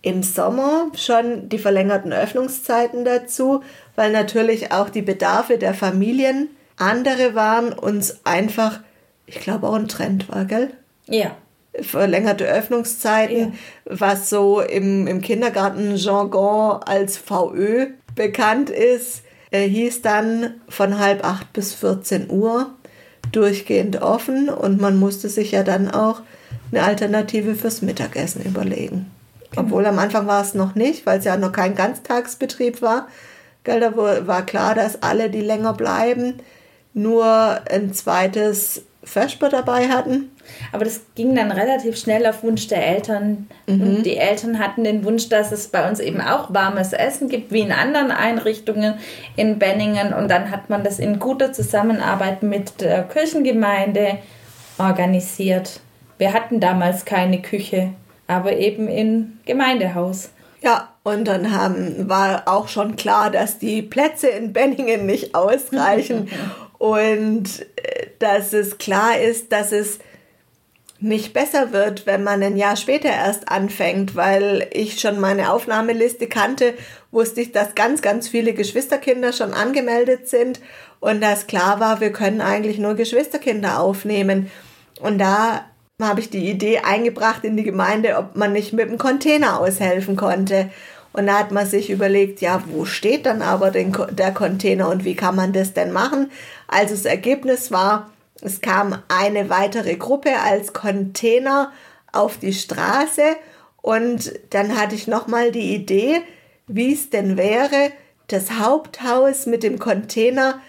im 0.03 0.23
Sommer 0.23 0.91
schon 0.97 1.49
die 1.49 1.59
verlängerten 1.59 2.13
Öffnungszeiten 2.13 3.05
dazu, 3.05 3.63
weil 3.97 4.13
natürlich 4.13 4.73
auch 4.73 4.91
die 4.91 5.03
Bedarfe 5.03 5.59
der 5.59 5.75
Familien 5.75 6.49
andere 6.77 7.35
waren 7.35 7.73
und 7.73 8.17
einfach, 8.25 8.81
ich 9.27 9.41
glaube, 9.41 9.69
auch 9.69 9.75
ein 9.75 9.89
Trend 9.89 10.29
war, 10.29 10.45
gell? 10.45 10.71
Ja. 11.07 11.37
Verlängerte 11.81 12.45
Öffnungszeiten, 12.45 13.39
ja. 13.39 13.53
was 13.85 14.31
so 14.31 14.61
im, 14.61 15.07
im 15.07 15.21
Kindergarten-Jargon 15.21 16.83
als 16.85 17.17
VÖ 17.17 17.89
bekannt 18.15 18.71
ist, 18.71 19.23
äh, 19.51 19.69
hieß 19.69 20.03
dann 20.03 20.61
von 20.69 20.99
halb 20.99 21.25
acht 21.25 21.53
bis 21.53 21.75
14 21.75 22.31
Uhr. 22.31 22.71
durchgehend 23.33 24.01
offen 24.01 24.49
und 24.49 24.81
man 24.81 24.97
musste 24.97 25.29
sich 25.29 25.53
ja 25.53 25.63
dann 25.63 25.91
auch 25.91 26.23
eine 26.71 26.83
Alternative 26.83 27.55
fürs 27.57 27.83
Mittagessen 27.83 28.43
überlegen. 28.43 29.11
Genau. 29.51 29.63
Obwohl 29.63 29.87
am 29.87 29.99
Anfang 29.99 30.27
war 30.27 30.43
es 30.43 30.55
noch 30.55 30.75
nicht, 30.75 31.07
weil 31.07 31.19
es 31.19 31.25
ja 31.25 31.37
noch 31.37 31.53
kein 31.53 31.75
Ganztagsbetrieb 31.75 32.83
war. 32.83 33.09
Gell, 33.65 33.81
da 33.81 33.97
war 33.97 34.47
klar, 34.47 34.75
dass 34.75 35.03
alle, 35.03 35.31
die 35.31 35.41
länger 35.41 35.75
bleiben, 35.75 36.41
nur 36.95 37.61
ein 37.71 37.93
zweites 37.93 38.83
Vesper 39.05 39.49
dabei 39.49 39.89
hatten. 39.89 40.31
Aber 40.73 40.85
das 40.85 41.03
ging 41.15 41.35
dann 41.35 41.51
relativ 41.51 41.97
schnell 41.97 42.27
auf 42.27 42.43
Wunsch 42.43 42.69
der 42.69 42.87
Eltern. 42.87 43.49
Mhm. 43.67 43.81
Und 43.81 44.03
die 44.05 44.17
Eltern 44.17 44.59
hatten 44.59 44.85
den 44.85 45.05
Wunsch, 45.05 45.29
dass 45.29 45.53
es 45.53 45.69
bei 45.69 45.89
uns 45.89 46.01
eben 46.01 46.21
auch 46.21 46.53
warmes 46.53 46.93
Essen 46.93 47.29
gibt, 47.29 47.53
wie 47.53 47.61
in 47.61 47.73
anderen 47.73 48.11
Einrichtungen 48.11 48.95
in 49.37 49.59
Benningen. 49.59 50.13
Und 50.13 50.29
dann 50.29 50.51
hat 50.51 50.69
man 50.69 50.85
das 50.85 50.99
in 50.99 51.19
guter 51.19 51.53
Zusammenarbeit 51.53 52.43
mit 52.43 52.81
der 52.81 53.05
Kirchengemeinde 53.05 54.19
organisiert. 54.79 55.81
Wir 56.19 56.33
hatten 56.33 56.61
damals 56.61 57.05
keine 57.05 57.41
Küche, 57.41 57.91
aber 58.29 58.57
eben 58.57 58.87
im 58.87 59.41
Gemeindehaus. 59.45 60.31
Ja, 60.61 60.93
und 61.03 61.27
dann 61.27 61.53
haben, 61.53 62.09
war 62.09 62.43
auch 62.47 62.69
schon 62.69 62.97
klar, 62.97 63.31
dass 63.31 63.59
die 63.59 63.83
Plätze 63.83 64.29
in 64.29 64.53
Benningen 64.53 65.07
nicht 65.07 65.35
ausreichen 65.35 66.29
und 66.79 67.67
äh, 67.77 68.07
dass 68.21 68.53
es 68.53 68.79
klar 68.79 69.19
ist, 69.19 69.51
dass 69.51 69.73
es 69.73 69.99
nicht 71.01 71.33
besser 71.33 71.73
wird, 71.73 72.07
wenn 72.07 72.25
man 72.25 72.43
ein 72.43 72.57
Jahr 72.57 72.77
später 72.77 73.09
erst 73.09 73.49
anfängt, 73.49 74.17
weil 74.17 74.67
ich 74.73 75.01
schon 75.01 75.21
meine 75.21 75.53
Aufnahmeliste 75.53 76.27
kannte, 76.27 76.75
wusste 77.13 77.41
ich, 77.41 77.53
dass 77.53 77.77
ganz, 77.77 78.03
ganz 78.03 78.29
viele 78.29 78.53
Geschwisterkinder 78.53 79.33
schon 79.33 79.55
angemeldet 79.55 80.29
sind 80.29 80.61
und 80.99 81.21
dass 81.21 81.47
klar 81.47 81.79
war, 81.79 82.01
wir 82.01 82.13
können 82.13 82.41
eigentlich 82.41 82.79
nur 82.79 82.95
Geschwisterkinder 82.95 83.79
aufnehmen. 83.81 84.51
Und 85.01 85.19
da 85.19 85.65
habe 86.01 86.21
ich 86.21 86.31
die 86.31 86.49
Idee 86.49 86.79
eingebracht 86.79 87.43
in 87.43 87.57
die 87.57 87.65
Gemeinde, 87.65 88.19
ob 88.19 88.37
man 88.37 88.53
nicht 88.53 88.73
mit 88.73 88.89
dem 88.89 88.99
Container 88.99 89.59
aushelfen 89.59 90.15
konnte. 90.15 90.71
Und 91.13 91.27
da 91.27 91.41
hat 91.41 91.51
man 91.51 91.67
sich 91.67 91.91
überlegt, 91.91 92.41
ja, 92.41 92.63
wo 92.69 92.85
steht 92.85 93.27
dann 93.27 93.43
aber 93.43 93.73
den, 93.73 93.97
der 94.13 94.33
Container 94.33 94.89
und 94.91 95.05
wie 95.05 95.17
kann 95.17 95.35
man 95.35 95.53
das 95.53 95.73
denn 95.73 95.91
machen? 95.91 96.31
Also 96.69 96.95
das 96.95 97.05
Ergebnis 97.05 97.73
war, 97.73 98.11
es 98.41 98.61
kam 98.61 99.03
eine 99.09 99.51
weitere 99.51 99.97
Gruppe 99.97 100.39
als 100.39 100.73
Container 100.73 101.73
auf 102.13 102.39
die 102.39 102.53
Straße 102.53 103.35
und 103.83 104.33
dann 104.51 104.79
hatte 104.79 104.95
ich 104.95 105.09
nochmal 105.09 105.51
die 105.51 105.75
Idee, 105.75 106.21
wie 106.69 106.93
es 106.93 107.11
denn 107.11 107.37
wäre, 107.37 107.91
das 108.29 108.53
Haupthaus 108.53 109.47
mit 109.47 109.65
dem 109.65 109.81
Container 109.81 110.61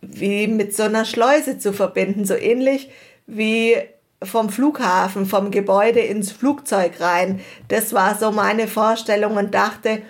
wie 0.00 0.48
mit 0.48 0.74
so 0.74 0.82
einer 0.82 1.04
Schleuse 1.04 1.58
zu 1.58 1.72
verbinden, 1.72 2.24
so 2.24 2.34
ähnlich 2.34 2.90
wie 3.26 3.76
vom 4.24 4.50
Flughafen, 4.50 5.26
vom 5.26 5.50
Gebäude 5.50 6.00
ins 6.00 6.32
Flugzeug 6.32 7.00
rein. 7.00 7.40
Das 7.68 7.92
war 7.92 8.16
so 8.16 8.30
meine 8.30 8.68
Vorstellung 8.68 9.36
und 9.36 9.54
dachte, 9.54 10.02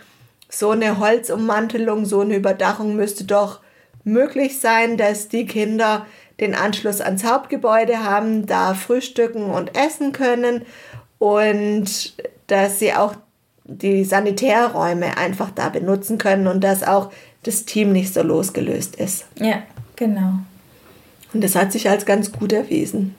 so 0.48 0.70
eine 0.70 0.98
Holzummantelung, 0.98 2.04
so 2.04 2.20
eine 2.20 2.36
Überdachung 2.36 2.96
müsste 2.96 3.24
doch 3.24 3.60
möglich 4.04 4.60
sein, 4.60 4.96
dass 4.96 5.28
die 5.28 5.46
Kinder 5.46 6.06
den 6.40 6.54
Anschluss 6.54 7.00
ans 7.00 7.24
Hauptgebäude 7.24 8.04
haben, 8.04 8.46
da 8.46 8.74
frühstücken 8.74 9.50
und 9.50 9.76
essen 9.76 10.12
können 10.12 10.62
und 11.18 12.14
dass 12.46 12.78
sie 12.78 12.92
auch 12.92 13.14
die 13.64 14.04
Sanitärräume 14.04 15.16
einfach 15.16 15.50
da 15.50 15.70
benutzen 15.70 16.18
können 16.18 16.46
und 16.46 16.62
dass 16.62 16.82
auch 16.82 17.10
das 17.44 17.64
Team 17.64 17.92
nicht 17.92 18.12
so 18.12 18.22
losgelöst 18.22 18.96
ist. 18.96 19.26
Ja, 19.38 19.62
genau. 19.96 20.34
Und 21.32 21.42
das 21.42 21.54
hat 21.56 21.72
sich 21.72 21.88
als 21.88 22.04
ganz 22.06 22.30
gut 22.30 22.52
erwiesen. 22.52 23.14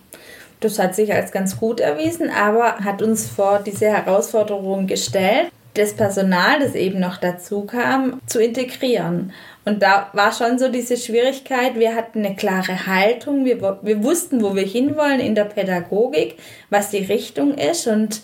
Das 0.66 0.80
hat 0.80 0.96
sich 0.96 1.14
als 1.14 1.32
ganz 1.32 1.60
gut 1.60 1.80
erwiesen, 1.80 2.32
aber 2.32 2.80
hat 2.80 3.04
uns 3.04 3.30
vor 3.30 3.62
diese 3.64 3.86
Herausforderung 3.86 4.88
gestellt, 4.88 5.52
das 5.76 5.94
Personal, 5.94 6.60
das 6.60 6.74
eben 6.74 7.00
noch 7.00 7.18
dazu 7.18 7.66
kam, 7.66 8.20
zu 8.26 8.42
integrieren. 8.42 9.32
Und 9.64 9.84
da 9.84 10.10
war 10.14 10.32
schon 10.32 10.58
so 10.58 10.70
diese 10.70 10.98
Schwierigkeit, 10.98 11.76
wir 11.76 11.94
hatten 11.94 12.26
eine 12.26 12.36
klare 12.36 12.88
Haltung, 12.88 13.46
wir, 13.46 13.80
wir 13.84 14.04
wussten, 14.04 14.42
wo 14.42 14.56
wir 14.56 14.64
hinwollen 14.66 15.20
in 15.20 15.36
der 15.36 15.46
Pädagogik, 15.46 16.38
was 16.72 16.90
die 16.90 17.06
Richtung 17.06 17.54
ist 17.56 17.86
und 17.86 18.22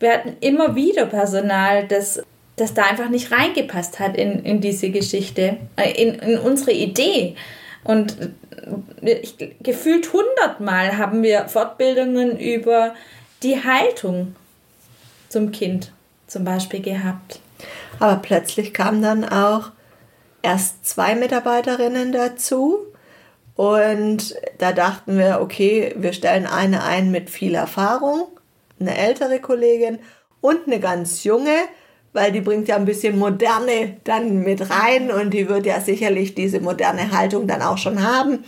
wir 0.00 0.12
hatten 0.12 0.36
immer 0.40 0.76
wieder 0.76 1.04
Personal, 1.04 1.86
das, 1.86 2.22
das 2.56 2.72
da 2.72 2.84
einfach 2.84 3.10
nicht 3.10 3.32
reingepasst 3.32 4.00
hat 4.00 4.16
in, 4.16 4.44
in 4.44 4.62
diese 4.62 4.88
Geschichte, 4.88 5.58
äh, 5.76 5.90
in, 5.90 6.14
in 6.14 6.38
unsere 6.38 6.72
Idee. 6.72 7.36
Und 7.86 8.16
ich, 9.00 9.36
gefühlt 9.62 10.12
hundertmal 10.12 10.98
haben 10.98 11.22
wir 11.22 11.48
Fortbildungen 11.48 12.36
über 12.36 12.94
die 13.44 13.62
Haltung 13.62 14.34
zum 15.28 15.52
Kind 15.52 15.92
zum 16.26 16.42
Beispiel 16.42 16.82
gehabt. 16.82 17.38
Aber 18.00 18.16
plötzlich 18.16 18.74
kamen 18.74 19.02
dann 19.02 19.24
auch 19.24 19.70
erst 20.42 20.84
zwei 20.84 21.14
Mitarbeiterinnen 21.14 22.10
dazu. 22.10 22.78
Und 23.54 24.34
da 24.58 24.72
dachten 24.72 25.16
wir, 25.16 25.40
okay, 25.40 25.94
wir 25.96 26.12
stellen 26.12 26.46
eine 26.46 26.82
ein 26.82 27.12
mit 27.12 27.30
viel 27.30 27.54
Erfahrung, 27.54 28.26
eine 28.80 28.98
ältere 28.98 29.38
Kollegin 29.38 30.00
und 30.40 30.66
eine 30.66 30.80
ganz 30.80 31.22
junge, 31.22 31.56
weil 32.16 32.32
die 32.32 32.40
bringt 32.40 32.66
ja 32.66 32.76
ein 32.76 32.84
bisschen 32.84 33.18
Moderne 33.18 33.96
dann 34.04 34.40
mit 34.42 34.70
rein 34.70 35.10
und 35.10 35.30
die 35.30 35.48
wird 35.48 35.66
ja 35.66 35.80
sicherlich 35.80 36.34
diese 36.34 36.60
moderne 36.60 37.12
Haltung 37.12 37.46
dann 37.46 37.62
auch 37.62 37.78
schon 37.78 38.02
haben. 38.02 38.44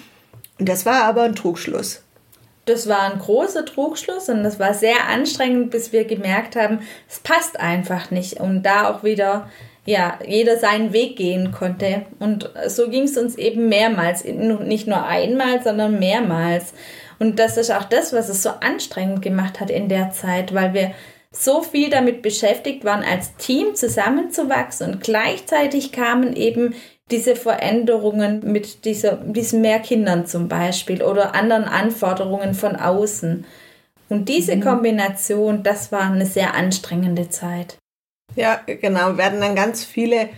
Und 0.59 0.69
das 0.69 0.85
war 0.87 1.05
aber 1.05 1.23
ein 1.23 1.37
Trugschluss. 1.37 2.03
Das 2.65 2.89
war 2.89 3.03
ein 3.03 3.19
großer 3.19 3.65
Trugschluss 3.65 4.29
und 4.29 4.43
das 4.43 4.59
war 4.59 4.75
sehr 4.75 5.09
anstrengend, 5.09 5.71
bis 5.71 5.93
wir 5.93 6.05
gemerkt 6.05 6.57
haben, 6.57 6.81
es 7.09 7.21
passt 7.21 7.61
einfach 7.61 8.11
nicht. 8.11 8.41
Und 8.41 8.65
da 8.65 8.91
auch 8.91 9.05
wieder 9.05 9.49
ja, 9.89 10.19
jeder 10.27 10.59
seinen 10.59 10.93
Weg 10.93 11.17
gehen 11.17 11.51
konnte. 11.51 12.03
Und 12.19 12.51
so 12.67 12.91
ging 12.91 13.05
es 13.05 13.17
uns 13.17 13.37
eben 13.37 13.71
mehrmals, 13.71 14.23
nicht 14.23 14.87
nur 14.87 15.03
einmal, 15.07 15.63
sondern 15.63 15.99
mehrmals. 15.99 16.75
Und 17.19 17.39
das 17.39 17.57
ist 17.57 17.73
auch 17.73 17.85
das, 17.85 18.13
was 18.13 18.29
es 18.29 18.43
so 18.43 18.51
anstrengend 18.61 19.23
gemacht 19.23 19.61
hat 19.61 19.71
in 19.71 19.89
der 19.89 20.11
Zeit, 20.11 20.55
weil 20.55 20.75
wir 20.75 20.93
so 21.31 21.63
viel 21.63 21.91
damit 21.91 22.23
beschäftigt 22.23 22.85
waren, 22.85 23.05
als 23.05 23.37
Team 23.37 23.75
zusammenzuwachsen 23.75 24.95
und 24.95 25.01
gleichzeitig 25.03 25.93
kamen 25.93 26.35
eben 26.35 26.75
diese 27.11 27.37
Veränderungen 27.37 28.41
mit 28.53 28.85
dieser, 28.85 29.17
diesen 29.17 29.61
mehr 29.61 29.81
Kindern 29.81 30.27
zum 30.27 30.49
Beispiel 30.49 31.03
oder 31.03 31.35
anderen 31.35 31.65
Anforderungen 31.65 32.55
von 32.55 32.77
außen. 32.77 33.45
Und 34.09 34.29
diese 34.29 34.57
mhm. 34.57 34.63
Kombination, 34.63 35.63
das 35.63 35.93
war 35.93 36.03
eine 36.03 36.27
sehr 36.27 36.55
anstrengende 36.55 37.29
Zeit. 37.29 37.77
Ja, 38.35 38.61
genau. 38.67 39.17
werden 39.17 39.41
dann 39.41 39.55
ganz 39.55 39.85
viele 39.85 40.29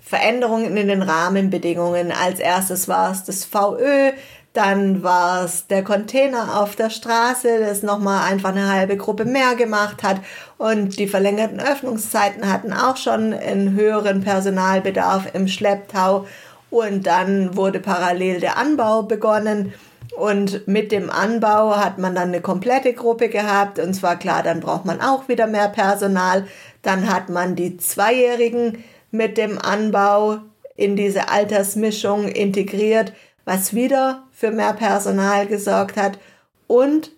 Veränderungen 0.00 0.76
in 0.76 0.88
den 0.88 1.02
Rahmenbedingungen. 1.02 2.12
Als 2.12 2.40
erstes 2.40 2.88
war 2.88 3.12
es 3.12 3.24
das 3.24 3.44
VÖ, 3.44 4.12
dann 4.52 5.02
war 5.02 5.44
es 5.44 5.66
der 5.66 5.82
Container 5.82 6.60
auf 6.60 6.76
der 6.76 6.90
Straße, 6.90 7.58
das 7.60 7.82
nochmal 7.82 8.30
einfach 8.30 8.50
eine 8.50 8.70
halbe 8.70 8.98
Gruppe 8.98 9.24
mehr 9.24 9.54
gemacht 9.54 10.02
hat. 10.02 10.20
Und 10.58 10.98
die 10.98 11.06
verlängerten 11.06 11.58
Öffnungszeiten 11.58 12.52
hatten 12.52 12.72
auch 12.72 12.98
schon 12.98 13.32
einen 13.32 13.74
höheren 13.74 14.20
Personalbedarf 14.22 15.34
im 15.34 15.48
Schlepptau. 15.48 16.26
Und 16.70 17.06
dann 17.06 17.56
wurde 17.56 17.80
parallel 17.80 18.40
der 18.40 18.58
Anbau 18.58 19.02
begonnen. 19.02 19.72
Und 20.16 20.68
mit 20.68 20.92
dem 20.92 21.08
Anbau 21.08 21.76
hat 21.76 21.96
man 21.98 22.14
dann 22.14 22.28
eine 22.28 22.42
komplette 22.42 22.92
Gruppe 22.92 23.30
gehabt. 23.30 23.78
Und 23.78 23.94
zwar 23.94 24.18
klar, 24.18 24.42
dann 24.42 24.60
braucht 24.60 24.84
man 24.84 25.00
auch 25.00 25.28
wieder 25.28 25.46
mehr 25.46 25.68
Personal. 25.68 26.46
Dann 26.82 27.10
hat 27.10 27.30
man 27.30 27.56
die 27.56 27.78
Zweijährigen 27.78 28.84
mit 29.10 29.38
dem 29.38 29.58
Anbau 29.58 30.38
in 30.76 30.96
diese 30.96 31.30
Altersmischung 31.30 32.28
integriert, 32.28 33.12
was 33.44 33.74
wieder 33.74 34.22
für 34.32 34.50
mehr 34.50 34.72
Personal 34.72 35.46
gesorgt 35.46 35.96
hat. 35.96 36.18
Und 36.66 37.10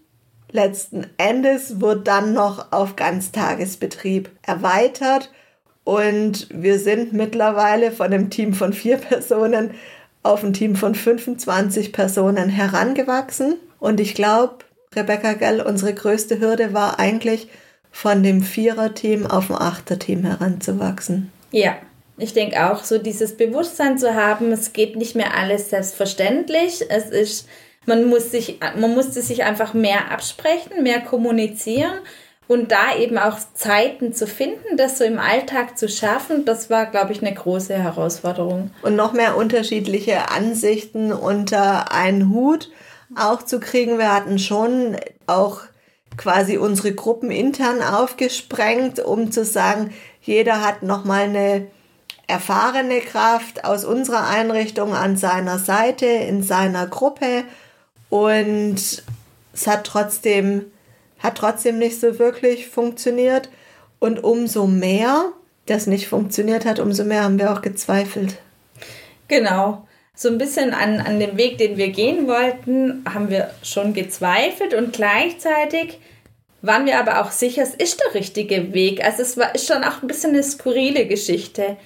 letzten 0.51 1.07
Endes 1.17 1.81
wird 1.81 2.07
dann 2.07 2.33
noch 2.33 2.73
auf 2.73 2.97
Ganztagesbetrieb 2.97 4.31
erweitert. 4.43 5.31
Und 5.85 6.49
wir 6.51 6.79
sind 6.79 7.13
mittlerweile 7.13 7.93
von 7.93 8.07
einem 8.07 8.31
Team 8.31 8.55
von 8.55 8.73
vier 8.73 8.97
Personen 8.97 9.73
auf 10.23 10.43
ein 10.43 10.55
Team 10.55 10.77
von 10.77 10.95
25 10.95 11.93
Personen 11.93 12.49
herangewachsen. 12.49 13.57
Und 13.79 14.01
ich 14.01 14.15
glaube, 14.15 14.65
Rebecca 14.97 15.35
Gell, 15.35 15.61
unsere 15.61 15.93
größte 15.93 16.41
Hürde 16.41 16.73
war 16.73 16.99
eigentlich, 16.99 17.49
von 17.91 18.25
dem 18.25 18.43
Viererteam 18.43 19.25
auf 19.27 19.51
ein 19.51 19.57
Achterteam 19.57 20.25
heranzuwachsen. 20.25 21.31
Ja, 21.53 21.77
ich 22.17 22.33
denke 22.33 22.71
auch, 22.71 22.85
so 22.85 22.99
dieses 22.99 23.37
Bewusstsein 23.37 23.99
zu 23.99 24.15
haben, 24.15 24.53
es 24.53 24.73
geht 24.73 24.97
nicht 24.97 25.17
mehr 25.17 25.37
alles 25.37 25.71
selbstverständlich. 25.71 26.85
Es 26.89 27.11
ist, 27.11 27.49
man 27.87 28.05
muss 28.09 28.31
sich, 28.31 28.61
man 28.79 28.95
musste 28.95 29.21
sich 29.21 29.43
einfach 29.45 29.75
mehr 29.75 30.11
absprechen, 30.11 30.83
mehr 30.83 31.01
kommunizieren 31.01 31.99
und 32.47 32.73
da 32.73 32.97
eben 32.97 33.19
auch 33.19 33.39
Zeiten 33.55 34.13
zu 34.13 34.27
finden, 34.27 34.77
das 34.77 34.99
so 34.99 35.05
im 35.05 35.19
Alltag 35.19 35.79
zu 35.79 35.89
schaffen, 35.89 36.45
das 36.45 36.69
war, 36.69 36.87
glaube 36.87 37.13
ich, 37.13 37.23
eine 37.23 37.35
große 37.35 37.75
Herausforderung. 37.75 38.71
Und 38.83 38.97
noch 38.97 39.13
mehr 39.13 39.37
unterschiedliche 39.37 40.31
Ansichten 40.31 41.13
unter 41.13 41.91
einen 41.93 42.31
Hut 42.31 42.71
auch 43.17 43.43
zu 43.43 43.61
kriegen. 43.61 43.99
Wir 43.99 44.13
hatten 44.13 44.39
schon 44.39 44.97
auch 45.27 45.63
quasi 46.17 46.59
unsere 46.59 46.93
Gruppen 46.93 47.31
intern 47.31 47.83
aufgesprengt, 47.83 49.01
um 49.01 49.33
zu 49.33 49.45
sagen, 49.45 49.93
jeder 50.21 50.65
hat 50.65 50.83
nochmal 50.83 51.25
eine 51.25 51.67
erfahrene 52.27 53.01
Kraft 53.01 53.65
aus 53.65 53.85
unserer 53.85 54.29
Einrichtung 54.29 54.95
an 54.95 55.17
seiner 55.17 55.59
Seite, 55.59 56.07
in 56.07 56.43
seiner 56.43 56.87
Gruppe. 56.87 57.45
Und 58.11 58.77
es 59.53 59.67
hat 59.67 59.85
trotzdem, 59.85 60.67
hat 61.19 61.37
trotzdem 61.37 61.79
nicht 61.79 62.01
so 62.01 62.19
wirklich 62.19 62.69
funktioniert. 62.69 63.49
Und 63.99 64.23
umso 64.23 64.67
mehr 64.67 65.33
das 65.67 65.87
nicht 65.87 66.09
funktioniert 66.09 66.65
hat, 66.65 66.79
umso 66.79 67.05
mehr 67.05 67.25
haben 67.25 67.39
wir 67.39 67.53
auch 67.53 67.63
gezweifelt. 67.63 68.37
Genau. 69.29 69.87
So 70.15 70.29
ein 70.29 70.39
bisschen 70.39 70.75
an, 70.75 71.01
an 71.01 71.19
dem 71.19 71.37
Weg, 71.37 71.59
den 71.59 71.77
wir 71.77 71.89
gehen 71.89 72.29
wollten, 72.29 73.05
haben 73.13 73.31
wir 73.31 73.51
schon 73.63 73.95
gezweifelt 73.95 74.73
und 74.73 74.93
gleichzeitig 74.93 75.99
waren 76.63 76.87
wir 76.87 77.01
aber 77.01 77.21
auch 77.21 77.31
sicher, 77.31 77.63
es 77.63 77.75
ist 77.75 78.01
der 78.01 78.15
richtige 78.15 78.73
Weg. 78.73 79.05
Also 79.05 79.23
es 79.23 79.37
war 79.37 79.55
ist 79.55 79.67
schon 79.67 79.83
auch 79.83 80.03
ein 80.03 80.07
bisschen 80.07 80.31
eine 80.31 80.43
skurrile 80.43 81.07
Geschichte, 81.07 81.77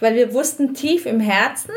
weil 0.00 0.14
wir 0.14 0.32
wussten 0.32 0.74
tief 0.74 1.06
im 1.06 1.20
Herzen, 1.20 1.72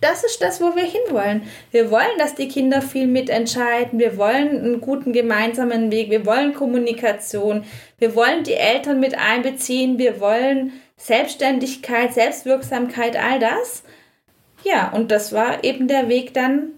das 0.00 0.22
ist 0.22 0.40
das, 0.40 0.60
wo 0.60 0.76
wir 0.76 0.84
hinwollen. 0.84 1.42
Wir 1.72 1.90
wollen, 1.90 2.18
dass 2.18 2.34
die 2.34 2.48
Kinder 2.48 2.82
viel 2.82 3.08
mitentscheiden. 3.08 3.98
Wir 3.98 4.16
wollen 4.16 4.50
einen 4.50 4.80
guten 4.80 5.12
gemeinsamen 5.12 5.90
Weg. 5.90 6.10
Wir 6.10 6.24
wollen 6.24 6.54
Kommunikation. 6.54 7.64
Wir 7.98 8.14
wollen 8.14 8.44
die 8.44 8.54
Eltern 8.54 9.00
mit 9.00 9.18
einbeziehen. 9.18 9.98
Wir 9.98 10.20
wollen 10.20 10.72
Selbstständigkeit, 10.96 12.14
Selbstwirksamkeit, 12.14 13.16
all 13.16 13.40
das. 13.40 13.82
Ja, 14.62 14.90
und 14.92 15.10
das 15.10 15.32
war 15.32 15.64
eben 15.64 15.88
der 15.88 16.08
Weg 16.08 16.32
dann 16.32 16.70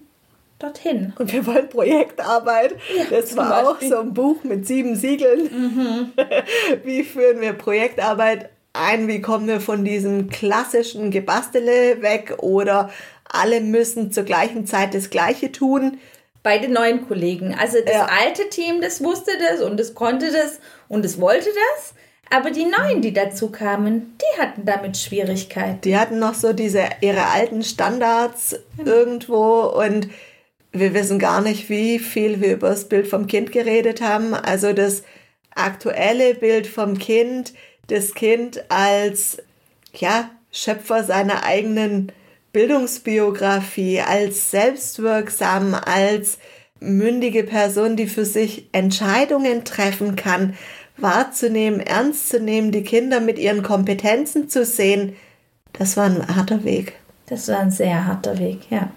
dorthin. 0.57 1.13
Und 1.17 1.31
wir 1.31 1.45
wollen 1.45 1.69
Projektarbeit. 1.69 2.75
Ja, 2.95 3.03
das 3.09 3.35
war 3.35 3.67
auch 3.67 3.81
so 3.81 3.99
ein 3.99 4.13
Buch 4.13 4.43
mit 4.43 4.65
sieben 4.65 4.95
Siegeln. 4.95 5.43
Mhm. 5.43 6.11
Wie 6.83 7.03
führen 7.03 7.41
wir 7.41 7.53
Projektarbeit 7.53 8.49
ein? 8.73 9.07
Wie 9.07 9.21
kommen 9.21 9.47
wir 9.47 9.61
von 9.61 9.83
diesem 9.85 10.29
klassischen 10.29 11.11
Gebastele 11.11 12.01
weg? 12.01 12.35
Oder 12.37 12.89
alle 13.25 13.61
müssen 13.61 14.11
zur 14.11 14.23
gleichen 14.23 14.65
Zeit 14.65 14.93
das 14.93 15.09
Gleiche 15.09 15.51
tun? 15.51 15.99
Bei 16.43 16.57
den 16.57 16.73
neuen 16.73 17.07
Kollegen. 17.07 17.55
Also 17.59 17.77
das 17.85 17.93
ja. 17.93 18.05
alte 18.05 18.49
Team, 18.49 18.81
das 18.81 19.03
wusste 19.03 19.31
das 19.37 19.61
und 19.61 19.79
das 19.79 19.93
konnte 19.93 20.31
das 20.31 20.59
und 20.87 21.05
es 21.05 21.19
wollte 21.19 21.49
das. 21.75 21.93
Aber 22.33 22.49
die 22.49 22.65
Neuen, 22.65 23.01
die 23.01 23.13
dazu 23.13 23.51
kamen, 23.51 24.17
die 24.17 24.41
hatten 24.41 24.65
damit 24.65 24.97
Schwierigkeiten. 24.97 25.81
Die 25.81 25.97
hatten 25.97 26.17
noch 26.17 26.33
so 26.33 26.53
diese 26.53 26.83
ihre 27.01 27.27
alten 27.27 27.61
Standards 27.61 28.57
mhm. 28.77 28.87
irgendwo 28.87 29.63
und 29.63 30.07
wir 30.71 30.93
wissen 30.93 31.19
gar 31.19 31.41
nicht, 31.41 31.69
wie 31.69 31.99
viel 31.99 32.39
wir 32.39 32.53
über 32.53 32.69
das 32.69 32.87
Bild 32.87 33.07
vom 33.07 33.27
Kind 33.27 33.51
geredet 33.51 34.01
haben. 34.01 34.33
Also 34.33 34.71
das 34.71 35.03
aktuelle 35.53 36.33
Bild 36.33 36.67
vom 36.67 36.97
Kind, 36.97 37.53
das 37.87 38.13
Kind 38.13 38.63
als 38.69 39.37
ja, 39.93 40.29
Schöpfer 40.51 41.03
seiner 41.03 41.43
eigenen 41.43 42.11
Bildungsbiografie, 42.53 44.01
als 44.01 44.51
selbstwirksam, 44.51 45.73
als 45.73 46.37
mündige 46.79 47.43
Person, 47.43 47.95
die 47.95 48.07
für 48.07 48.25
sich 48.25 48.67
Entscheidungen 48.71 49.63
treffen 49.63 50.15
kann, 50.15 50.55
wahrzunehmen, 50.97 51.79
ernst 51.79 52.29
zu 52.29 52.39
nehmen, 52.39 52.71
die 52.71 52.83
Kinder 52.83 53.19
mit 53.19 53.39
ihren 53.39 53.63
Kompetenzen 53.63 54.49
zu 54.49 54.65
sehen, 54.65 55.15
das 55.73 55.95
war 55.95 56.05
ein 56.05 56.35
harter 56.35 56.63
Weg. 56.63 56.93
Das 57.27 57.47
war 57.47 57.59
ein 57.59 57.71
sehr 57.71 58.05
harter 58.05 58.39
Weg, 58.39 58.69
ja. 58.69 58.91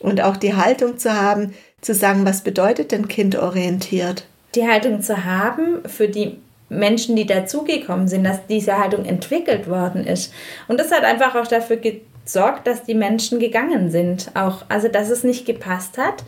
Und 0.00 0.20
auch 0.20 0.36
die 0.36 0.54
Haltung 0.54 0.98
zu 0.98 1.14
haben, 1.14 1.54
zu 1.80 1.94
sagen, 1.94 2.26
was 2.26 2.42
bedeutet 2.42 2.92
denn 2.92 3.08
kindorientiert? 3.08 4.26
Die 4.54 4.66
Haltung 4.66 5.00
zu 5.00 5.24
haben 5.24 5.82
für 5.86 6.08
die 6.08 6.38
Menschen, 6.68 7.16
die 7.16 7.26
dazugekommen 7.26 8.08
sind, 8.08 8.24
dass 8.24 8.46
diese 8.46 8.78
Haltung 8.78 9.04
entwickelt 9.04 9.68
worden 9.68 10.06
ist. 10.06 10.32
Und 10.66 10.78
das 10.78 10.92
hat 10.92 11.04
einfach 11.04 11.34
auch 11.34 11.46
dafür 11.46 11.78
gesorgt, 11.78 12.66
dass 12.66 12.84
die 12.84 12.94
Menschen 12.94 13.38
gegangen 13.38 13.90
sind. 13.90 14.30
Auch, 14.34 14.64
also 14.68 14.88
dass 14.88 15.10
es 15.10 15.24
nicht 15.24 15.46
gepasst 15.46 15.98
hat 15.98 16.24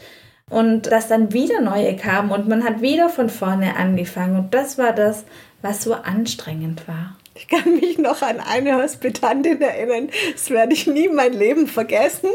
und 0.48 0.90
dass 0.90 1.08
dann 1.08 1.32
wieder 1.32 1.60
neue 1.60 1.96
kamen 1.96 2.30
und 2.30 2.48
man 2.48 2.64
hat 2.64 2.82
wieder 2.82 3.08
von 3.08 3.28
vorne 3.28 3.76
angefangen. 3.76 4.36
Und 4.36 4.54
das 4.54 4.78
war 4.78 4.92
das, 4.92 5.24
was 5.62 5.82
so 5.82 5.94
anstrengend 5.94 6.86
war. 6.88 7.16
Ich 7.34 7.48
kann 7.48 7.76
mich 7.76 7.96
noch 7.96 8.22
an 8.22 8.40
eine 8.40 8.82
Hospitantin 8.82 9.62
erinnern, 9.62 10.10
das 10.32 10.50
werde 10.50 10.74
ich 10.74 10.86
nie 10.86 11.08
mein 11.08 11.32
Leben 11.32 11.66
vergessen. 11.68 12.28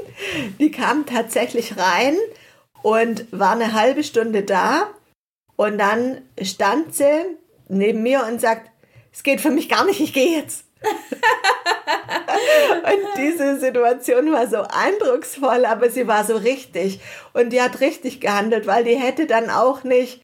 Die 0.59 0.71
kam 0.71 1.05
tatsächlich 1.05 1.77
rein 1.77 2.15
und 2.81 3.25
war 3.31 3.51
eine 3.51 3.73
halbe 3.73 4.03
Stunde 4.03 4.43
da 4.43 4.87
und 5.57 5.77
dann 5.77 6.21
stand 6.41 6.95
sie 6.95 7.25
neben 7.67 8.03
mir 8.03 8.25
und 8.25 8.39
sagt, 8.41 8.71
es 9.11 9.23
geht 9.23 9.41
für 9.41 9.51
mich 9.51 9.69
gar 9.69 9.85
nicht, 9.85 10.01
ich 10.01 10.13
gehe 10.13 10.37
jetzt. 10.37 10.65
und 12.83 13.17
diese 13.17 13.59
Situation 13.59 14.31
war 14.31 14.47
so 14.47 14.61
eindrucksvoll, 14.61 15.65
aber 15.65 15.89
sie 15.89 16.07
war 16.07 16.25
so 16.25 16.35
richtig. 16.35 16.99
Und 17.33 17.51
die 17.51 17.61
hat 17.61 17.79
richtig 17.79 18.19
gehandelt, 18.21 18.67
weil 18.67 18.83
die 18.83 18.95
hätte 18.95 19.25
dann 19.25 19.49
auch 19.49 19.83
nicht 19.83 20.21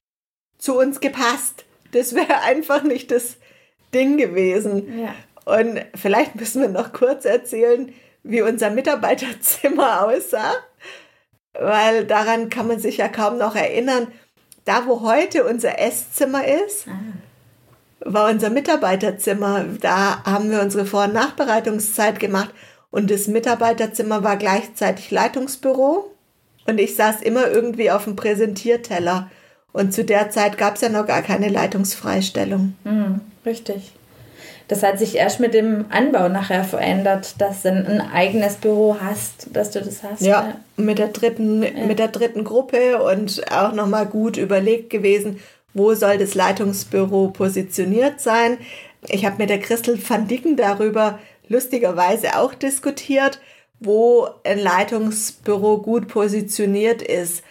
zu 0.57 0.77
uns 0.77 0.99
gepasst. 0.99 1.65
Das 1.93 2.13
wäre 2.15 2.41
einfach 2.43 2.83
nicht 2.83 3.11
das 3.11 3.37
Ding 3.93 4.17
gewesen. 4.17 4.99
Ja. 4.99 5.15
Und 5.45 5.83
vielleicht 5.95 6.35
müssen 6.35 6.61
wir 6.61 6.69
noch 6.69 6.93
kurz 6.93 7.25
erzählen, 7.25 7.93
wie 8.23 8.41
unser 8.41 8.69
Mitarbeiterzimmer 8.69 10.05
aussah, 10.05 10.53
weil 11.53 12.05
daran 12.05 12.49
kann 12.49 12.67
man 12.67 12.79
sich 12.79 12.97
ja 12.97 13.07
kaum 13.07 13.37
noch 13.37 13.55
erinnern. 13.55 14.07
Da, 14.65 14.85
wo 14.85 15.01
heute 15.01 15.43
unser 15.45 15.79
Esszimmer 15.79 16.45
ist, 16.45 16.87
ah 16.87 16.99
war 18.03 18.29
unser 18.29 18.49
Mitarbeiterzimmer. 18.49 19.65
Da 19.79 20.23
haben 20.23 20.51
wir 20.51 20.61
unsere 20.61 20.85
Vor- 20.85 21.05
und 21.05 21.13
Nachbereitungszeit 21.13 22.19
gemacht 22.19 22.53
und 22.91 23.09
das 23.09 23.27
Mitarbeiterzimmer 23.27 24.23
war 24.23 24.37
gleichzeitig 24.37 25.11
Leitungsbüro 25.11 26.11
und 26.67 26.79
ich 26.79 26.95
saß 26.95 27.21
immer 27.21 27.49
irgendwie 27.49 27.91
auf 27.91 28.03
dem 28.03 28.15
Präsentierteller. 28.15 29.29
Und 29.73 29.93
zu 29.93 30.03
der 30.03 30.29
Zeit 30.29 30.57
gab 30.57 30.75
es 30.75 30.81
ja 30.81 30.89
noch 30.89 31.07
gar 31.07 31.21
keine 31.21 31.47
Leitungsfreistellung. 31.47 32.75
Mhm, 32.83 33.21
richtig. 33.45 33.93
Das 34.67 34.83
hat 34.83 34.99
sich 34.99 35.15
erst 35.15 35.39
mit 35.39 35.53
dem 35.53 35.85
Anbau 35.89 36.29
nachher 36.29 36.63
verändert, 36.63 37.35
dass 37.39 37.63
du 37.63 37.69
ein 37.69 38.01
eigenes 38.01 38.55
Büro 38.55 38.97
hast, 39.01 39.47
dass 39.53 39.71
du 39.71 39.81
das 39.81 40.03
hast. 40.03 40.21
Ja, 40.21 40.55
mit 40.77 40.97
der 40.97 41.09
dritten, 41.09 41.63
ja. 41.63 41.85
mit 41.85 41.99
der 41.99 42.07
dritten 42.07 42.43
Gruppe 42.43 43.03
und 43.03 43.51
auch 43.51 43.73
nochmal 43.73 44.05
gut 44.05 44.37
überlegt 44.37 44.89
gewesen, 44.89 45.39
wo 45.73 45.93
soll 45.93 46.17
das 46.17 46.35
Leitungsbüro 46.35 47.29
positioniert 47.29 48.19
sein. 48.19 48.57
Ich 49.07 49.25
habe 49.25 49.37
mit 49.37 49.49
der 49.49 49.59
Christel 49.59 49.99
van 50.07 50.27
Dicken 50.27 50.55
darüber 50.55 51.19
lustigerweise 51.47 52.37
auch 52.37 52.53
diskutiert, 52.53 53.39
wo 53.79 54.29
ein 54.43 54.59
Leitungsbüro 54.59 55.79
gut 55.79 56.07
positioniert 56.07 57.01
ist. 57.01 57.43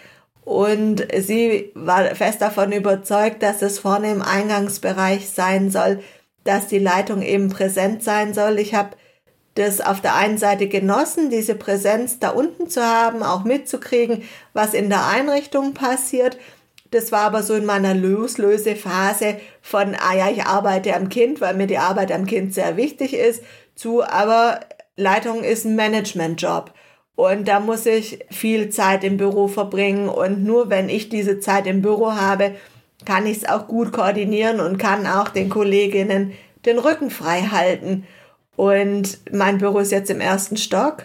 Und 0.45 1.07
sie 1.19 1.71
war 1.75 2.15
fest 2.15 2.41
davon 2.41 2.73
überzeugt, 2.73 3.43
dass 3.43 3.63
es 3.63 3.79
vorne 3.79 4.11
im 4.11 4.23
Eingangsbereich 4.23 5.29
sein 5.29 5.71
soll, 5.71 6.03
dass 6.45 6.67
die 6.67 6.79
Leitung 6.79 7.23
eben 7.23 7.51
präsent 7.51 8.03
sein 8.03 8.33
soll. 8.33 8.59
Ich 8.59 8.75
habe 8.75 8.91
das 9.55 9.81
auf 9.81 10.01
der 10.01 10.15
einen 10.15 10.39
Seite 10.39 10.69
genossen, 10.69 11.31
diese 11.31 11.55
Präsenz 11.55 12.19
da 12.19 12.31
unten 12.31 12.69
zu 12.69 12.83
haben, 12.83 13.23
auch 13.23 13.45
mitzukriegen, 13.45 14.23
was 14.53 14.75
in 14.75 14.89
der 14.89 15.07
Einrichtung 15.07 15.75
passiert. 15.75 16.39
Das 16.91 17.13
war 17.13 17.21
aber 17.21 17.43
so 17.43 17.55
in 17.55 17.67
meiner 17.67 17.95
Loslösephase 17.95 19.37
von, 19.63 19.95
ah 19.95 20.15
ja, 20.17 20.31
ich 20.31 20.45
arbeite 20.45 20.95
am 20.97 21.09
Kind, 21.09 21.41
weil 21.41 21.55
mir 21.55 21.67
die 21.67 21.79
Arbeit 21.79 22.11
am 22.11 22.27
Kind 22.27 22.53
sehr 22.53 22.77
wichtig 22.77 23.15
ist, 23.15 23.43
zu, 23.77 24.03
aber 24.03 24.61
Leitung 24.97 25.45
ist 25.45 25.65
ein 25.65 25.77
Managementjob. 25.77 26.73
Und 27.15 27.49
da 27.49 27.61
muss 27.61 27.87
ich 27.87 28.25
viel 28.31 28.71
Zeit 28.71 29.05
im 29.05 29.19
Büro 29.19 29.47
verbringen. 29.47 30.09
Und 30.09 30.43
nur 30.43 30.71
wenn 30.71 30.89
ich 30.89 31.09
diese 31.11 31.39
Zeit 31.39 31.67
im 31.67 31.83
Büro 31.83 32.13
habe, 32.13 32.55
kann 33.05 33.27
ich 33.27 33.39
es 33.39 33.49
auch 33.49 33.69
gut 33.69 33.93
koordinieren 33.93 34.61
und 34.61 34.79
kann 34.79 35.07
auch 35.07 35.29
den 35.29 35.49
Kolleginnen 35.49 36.33
den 36.67 36.79
Rücken 36.79 37.11
frei 37.11 37.43
halten. 37.43 38.07
Und 38.57 39.19
mein 39.33 39.59
Büro 39.59 39.79
ist 39.79 39.93
jetzt 39.93 40.11
im 40.11 40.21
ersten 40.21 40.57
Stock 40.57 41.05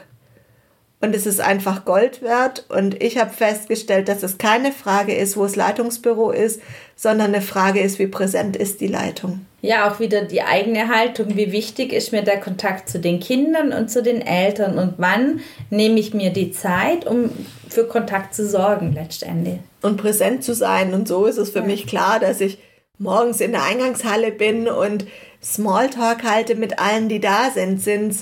und 1.06 1.15
es 1.15 1.26
ist 1.26 1.39
einfach 1.39 1.86
Gold 1.86 2.22
wert. 2.22 2.65
Und 2.70 3.02
ich 3.02 3.18
habe 3.18 3.30
festgestellt, 3.30 4.10
dass 4.10 4.24
es 4.24 4.38
keine 4.38 4.72
Frage 4.72 5.13
ist, 5.13 5.38
wo 5.38 5.44
das 5.44 5.56
Leitungsbüro 5.56 6.32
ist, 6.32 6.62
sondern 6.96 7.34
eine 7.34 7.44
Frage 7.44 7.80
ist, 7.80 8.00
wie 8.00 8.08
präsent 8.08 8.56
ist 8.56 8.82
die 8.82 8.88
Leitung. 8.88 9.46
Ja, 9.62 9.89
auch 9.89 10.00
wieder 10.00 10.24
die 10.26 10.41
eigene 10.41 10.89
Haltung. 10.89 11.36
Wie 11.38 11.52
wichtig 11.52 11.94
ist 11.94 12.12
mir 12.12 12.24
der 12.24 12.39
Kontakt 12.39 12.89
zu 12.89 13.00
den 13.00 13.20
Kindern 13.20 13.72
und 13.72 13.89
zu 13.89 14.02
den 14.02 14.22
Eltern? 14.22 14.78
Und 14.80 14.96
wann 14.98 15.41
nehme 15.70 16.00
ich 16.00 16.13
mir 16.13 16.32
die 16.32 16.52
Zeit, 16.52 17.06
um 17.06 17.30
für 17.70 17.88
Kontakt 17.88 18.34
zu 18.34 18.48
sorgen, 18.48 18.94
letztendlich? 18.94 19.60
Und 19.82 19.98
präsent 19.98 20.44
zu 20.44 20.56
sein. 20.56 20.94
Und 20.94 21.08
so 21.08 21.26
ist 21.26 21.38
es 21.38 21.52
für 21.52 21.60
ja. 21.60 21.65
mich 21.65 21.86
klar, 21.86 22.20
dass 22.20 22.41
ich 22.41 22.58
morgens 22.98 23.41
in 23.41 23.52
der 23.52 23.63
Eingangshalle 23.63 24.32
bin 24.32 24.68
und 24.68 25.06
Smalltalk 25.44 26.24
halte 26.24 26.56
mit 26.56 26.80
allen, 26.80 27.10
die 27.10 27.20
da 27.20 27.52
sind. 27.54 27.82
Sind 27.82 28.15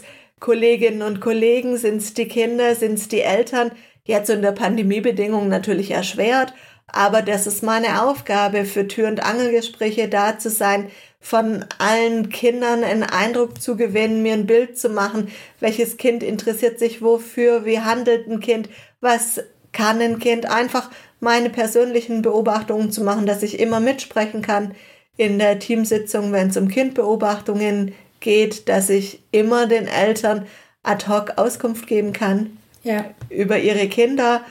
Kolleginnen 0.43 1.03
und 1.03 1.21
Kollegen, 1.21 1.77
sind 1.77 2.01
es 2.01 2.13
die 2.13 2.27
Kinder, 2.27 2.75
sind 2.75 2.95
es 2.95 3.07
die 3.07 3.21
Eltern? 3.21 3.71
jetzt 4.03 4.29
unter 4.29 4.51
Pandemiebedingungen 4.51 5.47
natürlich 5.47 5.91
erschwert. 5.91 6.53
Aber 6.87 7.21
das 7.21 7.47
ist 7.47 7.63
meine 7.63 8.03
Aufgabe, 8.03 8.65
für 8.65 8.85
Tür- 8.87 9.07
und 9.07 9.23
Angelgespräche 9.23 10.09
da 10.09 10.37
zu 10.37 10.49
sein, 10.49 10.89
von 11.21 11.63
allen 11.79 12.27
Kindern 12.27 12.83
einen 12.83 13.03
Eindruck 13.03 13.61
zu 13.61 13.77
gewinnen, 13.77 14.21
mir 14.21 14.33
ein 14.33 14.45
Bild 14.45 14.77
zu 14.77 14.89
machen, 14.89 15.29
welches 15.61 15.95
Kind 15.95 16.21
interessiert 16.21 16.77
sich 16.77 17.01
wofür, 17.01 17.63
wie 17.63 17.79
handelt 17.79 18.27
ein 18.27 18.41
Kind, 18.41 18.67
was 18.99 19.41
kann 19.71 20.01
ein 20.01 20.19
Kind, 20.19 20.51
einfach 20.51 20.91
meine 21.21 21.49
persönlichen 21.49 22.21
Beobachtungen 22.21 22.91
zu 22.91 23.05
machen, 23.05 23.25
dass 23.25 23.43
ich 23.43 23.61
immer 23.61 23.79
mitsprechen 23.79 24.41
kann 24.41 24.75
in 25.15 25.39
der 25.39 25.59
Teamsitzung, 25.59 26.33
wenn 26.33 26.49
es 26.49 26.57
um 26.57 26.67
Kindbeobachtungen 26.67 27.93
geht, 28.23 28.67
dass 28.67 28.89
ich 28.89 29.21
immer 29.31 29.67
den 29.67 29.87
Eltern 29.87 30.47
ad 30.81 31.07
hoc 31.07 31.37
Auskunft 31.37 31.85
geben 31.85 32.11
kann 32.13 32.57
ja. 32.81 33.05
über 33.29 33.59
ihre 33.59 33.87
Kinder 33.87 34.41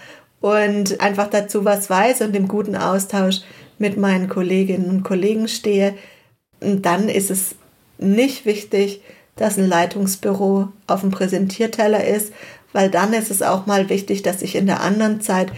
und 0.40 1.00
einfach 1.00 1.28
dazu 1.28 1.64
was 1.64 1.90
weiß 1.90 2.20
und 2.20 2.36
im 2.36 2.46
guten 2.46 2.76
Austausch 2.76 3.40
mit 3.78 3.96
meinen 3.96 4.28
Kolleginnen 4.28 4.88
und 4.88 5.02
Kollegen 5.02 5.48
stehe. 5.48 5.94
Und 6.60 6.86
dann 6.86 7.08
ist 7.08 7.30
es 7.30 7.56
nicht 7.98 8.46
wichtig, 8.46 9.02
dass 9.36 9.58
ein 9.58 9.68
Leitungsbüro 9.68 10.68
auf 10.86 11.00
dem 11.00 11.10
Präsentierteller 11.10 12.04
ist, 12.04 12.32
weil 12.72 12.90
dann 12.90 13.12
ist 13.12 13.30
es 13.30 13.42
auch 13.42 13.66
mal 13.66 13.88
wichtig, 13.88 14.22
dass 14.22 14.42
ich 14.42 14.54
in 14.54 14.66
der 14.66 14.80
anderen 14.80 15.20
Zeit 15.20 15.52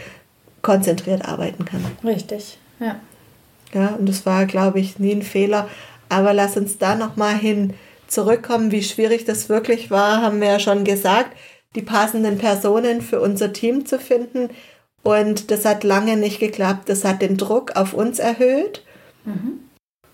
konzentriert 0.62 1.26
arbeiten 1.26 1.64
kann. 1.64 1.84
Richtig, 2.02 2.58
ja. 2.80 2.96
Ja, 3.72 3.88
und 3.98 4.08
das 4.08 4.24
war, 4.24 4.46
glaube 4.46 4.78
ich, 4.78 4.98
nie 4.98 5.12
ein 5.12 5.22
Fehler. 5.22 5.68
Aber 6.08 6.32
lass 6.32 6.56
uns 6.56 6.78
da 6.78 6.94
nochmal 6.94 7.36
hin 7.36 7.74
zurückkommen, 8.14 8.70
wie 8.70 8.82
schwierig 8.82 9.24
das 9.24 9.48
wirklich 9.48 9.90
war, 9.90 10.22
haben 10.22 10.40
wir 10.40 10.48
ja 10.48 10.58
schon 10.58 10.84
gesagt, 10.84 11.36
die 11.74 11.82
passenden 11.82 12.38
Personen 12.38 13.02
für 13.02 13.20
unser 13.20 13.52
Team 13.52 13.84
zu 13.84 13.98
finden. 13.98 14.50
Und 15.02 15.50
das 15.50 15.64
hat 15.64 15.84
lange 15.84 16.16
nicht 16.16 16.40
geklappt. 16.40 16.88
Das 16.88 17.04
hat 17.04 17.20
den 17.20 17.36
Druck 17.36 17.76
auf 17.76 17.92
uns 17.92 18.18
erhöht, 18.18 18.82
mhm. 19.24 19.60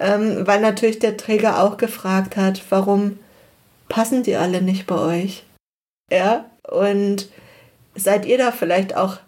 ähm, 0.01 0.47
weil 0.47 0.61
natürlich 0.61 0.99
der 0.99 1.17
Träger 1.17 1.63
auch 1.63 1.77
gefragt 1.77 2.37
hat, 2.37 2.63
warum 2.71 3.19
passen 3.89 4.23
die 4.23 4.37
alle 4.37 4.63
nicht 4.63 4.87
bei 4.87 4.99
euch? 4.99 5.45
Ja, 6.11 6.47
und 6.69 7.29
seid 7.95 8.27
ihr 8.27 8.39
da 8.39 8.51
vielleicht 8.51 8.97
auch 8.97 9.19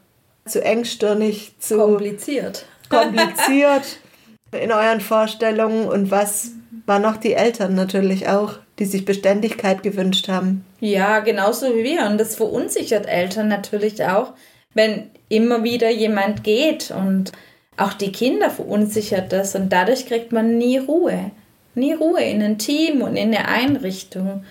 zu 0.46 0.64
engstirnig, 0.64 1.54
zu 1.60 1.76
kompliziert, 1.76 2.66
kompliziert 2.88 3.98
in 4.50 4.72
euren 4.72 5.00
Vorstellungen 5.00 5.86
und 5.86 6.10
was 6.10 6.50
war 6.86 6.98
noch 6.98 7.16
die 7.16 7.34
Eltern 7.34 7.74
natürlich 7.74 8.28
auch, 8.28 8.58
die 8.78 8.84
sich 8.84 9.04
Beständigkeit 9.04 9.82
gewünscht 9.82 10.28
haben. 10.28 10.64
Ja, 10.80 11.20
genauso 11.20 11.74
wie 11.74 11.84
wir 11.84 12.06
und 12.06 12.18
das 12.18 12.36
verunsichert 12.36 13.06
Eltern 13.06 13.48
natürlich 13.48 14.04
auch, 14.04 14.32
wenn 14.74 15.10
immer 15.28 15.62
wieder 15.64 15.90
jemand 15.90 16.44
geht 16.44 16.90
und 16.90 17.32
auch 17.76 17.92
die 17.92 18.12
Kinder 18.12 18.50
verunsichert 18.50 19.32
das 19.32 19.54
und 19.54 19.72
dadurch 19.72 20.06
kriegt 20.06 20.32
man 20.32 20.58
nie 20.58 20.78
Ruhe. 20.78 21.30
Nie 21.74 21.94
Ruhe 21.94 22.22
in 22.22 22.42
ein 22.42 22.58
Team 22.58 23.00
und 23.00 23.16
in 23.16 23.34
eine 23.34 23.48
Einrichtung. 23.48 24.44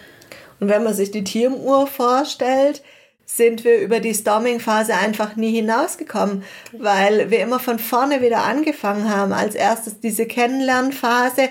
Und 0.60 0.69
wenn 0.69 0.84
man 0.84 0.93
sich 0.93 1.12
die 1.12 1.23
Teamuhr 1.23 1.88
vorstellt, 1.88 2.81
sind 3.25 3.63
wir 3.63 3.79
über 3.79 3.99
die 3.99 4.13
Storming-Phase 4.13 4.93
einfach 4.95 5.36
nie 5.36 5.51
hinausgekommen, 5.51 6.43
weil 6.73 7.31
wir 7.31 7.39
immer 7.39 7.60
von 7.60 7.79
vorne 7.79 8.21
wieder 8.21 8.43
angefangen 8.43 9.10
haben. 9.10 9.31
Als 9.31 9.55
erstes 9.55 9.99
diese 9.99 10.25
Kennenlernphase 10.25 11.49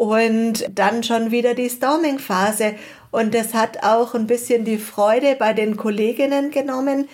und 0.00 0.64
dann 0.74 1.02
schon 1.02 1.30
wieder 1.30 1.52
die 1.52 1.68
Storming-Phase. 1.68 2.74
Und 3.10 3.34
das 3.34 3.52
hat 3.52 3.82
auch 3.82 4.14
ein 4.14 4.26
bisschen 4.26 4.64
die 4.64 4.78
Freude 4.78 5.36
bei 5.38 5.52
den 5.52 5.76
Kolleginnen 5.76 6.50
genommen, 6.50 7.06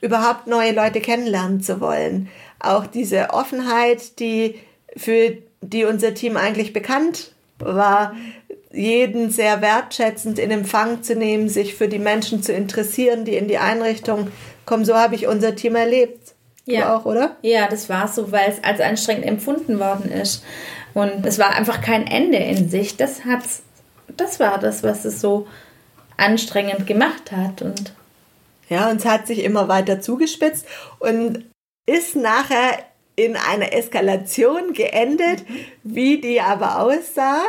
überhaupt 0.00 0.46
neue 0.46 0.72
Leute 0.72 1.02
kennenlernen 1.02 1.60
zu 1.60 1.82
wollen. 1.82 2.30
Auch 2.60 2.86
diese 2.86 3.28
Offenheit, 3.34 4.18
die 4.20 4.58
für 4.96 5.36
die 5.60 5.84
unser 5.84 6.14
Team 6.14 6.38
eigentlich 6.38 6.72
bekannt 6.72 7.32
war, 7.58 8.14
jeden 8.72 9.30
sehr 9.30 9.60
wertschätzend 9.60 10.38
in 10.38 10.50
Empfang 10.50 11.02
zu 11.02 11.16
nehmen, 11.16 11.50
sich 11.50 11.74
für 11.74 11.88
die 11.88 11.98
Menschen 11.98 12.42
zu 12.42 12.54
interessieren, 12.54 13.26
die 13.26 13.36
in 13.36 13.48
die 13.48 13.58
Einrichtung 13.58 14.28
kommen. 14.64 14.86
So 14.86 14.94
habe 14.94 15.14
ich 15.14 15.26
unser 15.26 15.56
Team 15.56 15.76
erlebt. 15.76 16.32
Ja. 16.64 16.80
Du 16.80 16.94
auch, 16.94 17.04
oder? 17.04 17.36
Ja, 17.42 17.68
das 17.68 17.90
war 17.90 18.08
so, 18.08 18.32
weil 18.32 18.48
es 18.48 18.64
als 18.64 18.80
anstrengend 18.80 19.26
empfunden 19.26 19.78
worden 19.78 20.10
ist. 20.10 20.42
Und 20.94 21.26
es 21.26 21.38
war 21.38 21.50
einfach 21.50 21.80
kein 21.80 22.06
Ende 22.06 22.38
in 22.38 22.70
sich. 22.70 22.96
Das 22.96 23.24
hat's, 23.24 23.62
das 24.16 24.40
war 24.40 24.58
das, 24.58 24.82
was 24.82 25.04
es 25.04 25.20
so 25.20 25.46
anstrengend 26.16 26.86
gemacht 26.86 27.32
hat. 27.32 27.62
Und 27.62 27.92
ja, 28.68 28.88
und 28.90 28.98
es 28.98 29.04
hat 29.04 29.26
sich 29.26 29.44
immer 29.44 29.68
weiter 29.68 30.00
zugespitzt 30.00 30.66
und 31.00 31.44
ist 31.86 32.16
nachher 32.16 32.78
in 33.16 33.36
einer 33.36 33.72
Eskalation 33.72 34.72
geendet. 34.72 35.44
Wie 35.82 36.20
die 36.20 36.40
aber 36.40 36.80
aussah, 36.80 37.42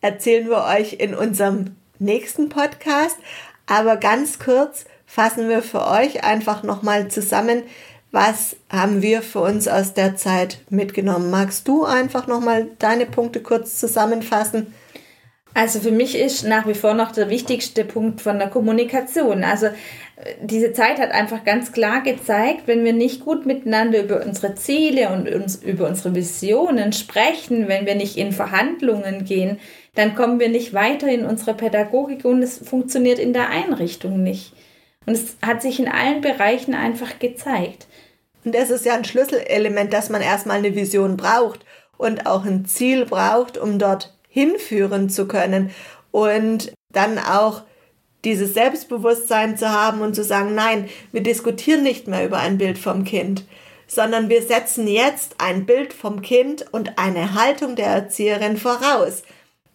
erzählen 0.00 0.48
wir 0.48 0.64
euch 0.64 0.94
in 0.94 1.14
unserem 1.14 1.76
nächsten 1.98 2.48
Podcast. 2.48 3.16
Aber 3.66 3.96
ganz 3.96 4.38
kurz 4.38 4.84
fassen 5.06 5.48
wir 5.48 5.62
für 5.62 5.86
euch 5.86 6.24
einfach 6.24 6.62
nochmal 6.62 7.08
zusammen, 7.08 7.62
was 8.12 8.56
haben 8.68 9.02
wir 9.02 9.22
für 9.22 9.40
uns 9.40 9.68
aus 9.68 9.94
der 9.94 10.16
Zeit 10.16 10.58
mitgenommen. 10.68 11.30
Magst 11.30 11.68
du 11.68 11.84
einfach 11.84 12.26
nochmal 12.26 12.68
deine 12.78 13.06
Punkte 13.06 13.40
kurz 13.40 13.78
zusammenfassen? 13.78 14.74
Also 15.52 15.80
für 15.80 15.90
mich 15.90 16.16
ist 16.16 16.44
nach 16.44 16.66
wie 16.66 16.74
vor 16.74 16.94
noch 16.94 17.10
der 17.12 17.28
wichtigste 17.28 17.84
Punkt 17.84 18.20
von 18.20 18.38
der 18.38 18.48
Kommunikation. 18.48 19.42
Also 19.42 19.66
äh, 19.66 19.72
diese 20.42 20.72
Zeit 20.72 21.00
hat 21.00 21.10
einfach 21.10 21.44
ganz 21.44 21.72
klar 21.72 22.02
gezeigt, 22.02 22.62
wenn 22.66 22.84
wir 22.84 22.92
nicht 22.92 23.24
gut 23.24 23.46
miteinander 23.46 24.02
über 24.02 24.24
unsere 24.24 24.54
Ziele 24.54 25.10
und 25.10 25.28
uns, 25.28 25.56
über 25.56 25.88
unsere 25.88 26.14
Visionen 26.14 26.92
sprechen, 26.92 27.66
wenn 27.66 27.84
wir 27.84 27.96
nicht 27.96 28.16
in 28.16 28.32
Verhandlungen 28.32 29.24
gehen, 29.24 29.58
dann 29.96 30.14
kommen 30.14 30.38
wir 30.38 30.48
nicht 30.48 30.72
weiter 30.72 31.08
in 31.08 31.24
unserer 31.24 31.54
Pädagogik 31.54 32.24
und 32.24 32.42
es 32.42 32.58
funktioniert 32.58 33.18
in 33.18 33.32
der 33.32 33.50
Einrichtung 33.50 34.22
nicht. 34.22 34.52
Und 35.06 35.14
es 35.14 35.36
hat 35.42 35.62
sich 35.62 35.80
in 35.80 35.88
allen 35.88 36.20
Bereichen 36.20 36.74
einfach 36.74 37.18
gezeigt. 37.18 37.88
Und 38.44 38.54
das 38.54 38.70
ist 38.70 38.84
ja 38.84 38.94
ein 38.94 39.04
Schlüsselelement, 39.04 39.92
dass 39.92 40.08
man 40.08 40.22
erstmal 40.22 40.58
eine 40.58 40.74
Vision 40.74 41.16
braucht 41.16 41.64
und 41.96 42.26
auch 42.26 42.44
ein 42.44 42.64
Ziel 42.64 43.04
braucht, 43.04 43.58
um 43.58 43.78
dort 43.78 44.16
hinführen 44.28 45.10
zu 45.10 45.28
können 45.28 45.70
und 46.10 46.72
dann 46.92 47.18
auch 47.18 47.62
dieses 48.24 48.54
Selbstbewusstsein 48.54 49.56
zu 49.56 49.70
haben 49.70 50.00
und 50.02 50.14
zu 50.14 50.24
sagen, 50.24 50.54
nein, 50.54 50.88
wir 51.12 51.22
diskutieren 51.22 51.82
nicht 51.82 52.06
mehr 52.06 52.24
über 52.24 52.38
ein 52.38 52.58
Bild 52.58 52.78
vom 52.78 53.04
Kind, 53.04 53.44
sondern 53.86 54.28
wir 54.28 54.42
setzen 54.42 54.86
jetzt 54.86 55.36
ein 55.38 55.66
Bild 55.66 55.92
vom 55.92 56.22
Kind 56.22 56.66
und 56.72 56.98
eine 56.98 57.34
Haltung 57.34 57.76
der 57.76 57.86
Erzieherin 57.86 58.56
voraus. 58.56 59.22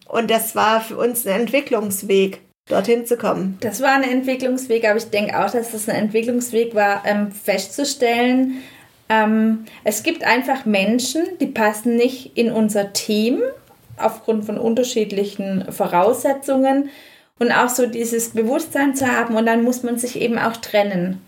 Und 0.06 0.30
das 0.30 0.54
war 0.54 0.80
für 0.80 0.96
uns 0.96 1.26
ein 1.26 1.40
Entwicklungsweg, 1.40 2.40
dorthin 2.68 3.06
zu 3.06 3.16
kommen. 3.16 3.58
Das 3.60 3.80
war 3.80 3.92
ein 3.92 4.02
Entwicklungsweg, 4.02 4.88
aber 4.88 4.96
ich 4.96 5.10
denke 5.10 5.38
auch, 5.38 5.50
dass 5.50 5.72
das 5.72 5.88
ein 5.88 5.96
Entwicklungsweg 5.96 6.74
war, 6.74 7.02
ähm, 7.06 7.30
festzustellen, 7.30 8.62
ähm, 9.08 9.64
es 9.84 10.02
gibt 10.02 10.24
einfach 10.24 10.64
Menschen, 10.64 11.22
die 11.40 11.46
passen 11.46 11.96
nicht 11.96 12.36
in 12.36 12.50
unser 12.50 12.92
Team 12.92 13.40
aufgrund 13.96 14.44
von 14.44 14.58
unterschiedlichen 14.58 15.70
Voraussetzungen 15.70 16.90
und 17.38 17.52
auch 17.52 17.68
so 17.68 17.86
dieses 17.86 18.30
Bewusstsein 18.30 18.94
zu 18.94 19.06
haben 19.06 19.36
und 19.36 19.46
dann 19.46 19.62
muss 19.62 19.82
man 19.82 19.98
sich 19.98 20.20
eben 20.20 20.38
auch 20.38 20.56
trennen. 20.56 21.20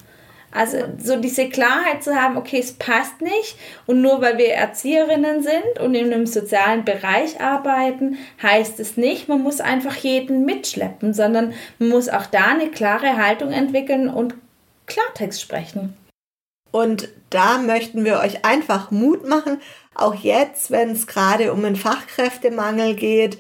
Also 0.51 0.79
so 0.99 1.17
diese 1.17 1.49
Klarheit 1.51 2.03
zu 2.03 2.15
haben, 2.15 2.39
okay, 2.39 2.59
es 2.59 2.73
passt 2.73 3.21
nicht 3.21 3.57
und 3.87 4.01
nur 4.01 4.23
weil 4.23 4.39
wir 4.39 4.55
Erzieherinnen 4.55 5.43
sind 5.43 5.79
und 5.81 5.95
in 5.95 6.13
einem 6.13 6.27
sozialen 6.27 6.85
Bereich 6.85 7.41
arbeiten, 7.41 8.17
heißt 8.43 8.81
es 8.81 8.97
nicht, 8.97 9.29
man 9.29 9.43
muss 9.43 9.61
einfach 9.61 9.95
jeden 9.97 10.47
mitschleppen, 10.47 11.13
sondern 11.13 11.53
man 11.79 11.91
muss 11.91 12.09
auch 12.09 12.27
da 12.27 12.47
eine 12.47 12.71
klare 12.71 13.17
Haltung 13.19 13.53
entwickeln 13.53 14.09
und 14.09 14.35
Klartext 14.87 15.43
sprechen. 15.43 15.95
Und 16.71 17.09
da 17.31 17.59
möchten 17.59 18.05
wir 18.05 18.21
euch 18.21 18.45
einfach 18.45 18.91
Mut 18.91 19.27
machen, 19.27 19.61
auch 19.95 20.15
jetzt, 20.15 20.71
wenn 20.71 20.91
es 20.91 21.07
gerade 21.07 21.53
um 21.53 21.65
einen 21.65 21.77
Fachkräftemangel 21.77 22.95
geht, 22.95 23.39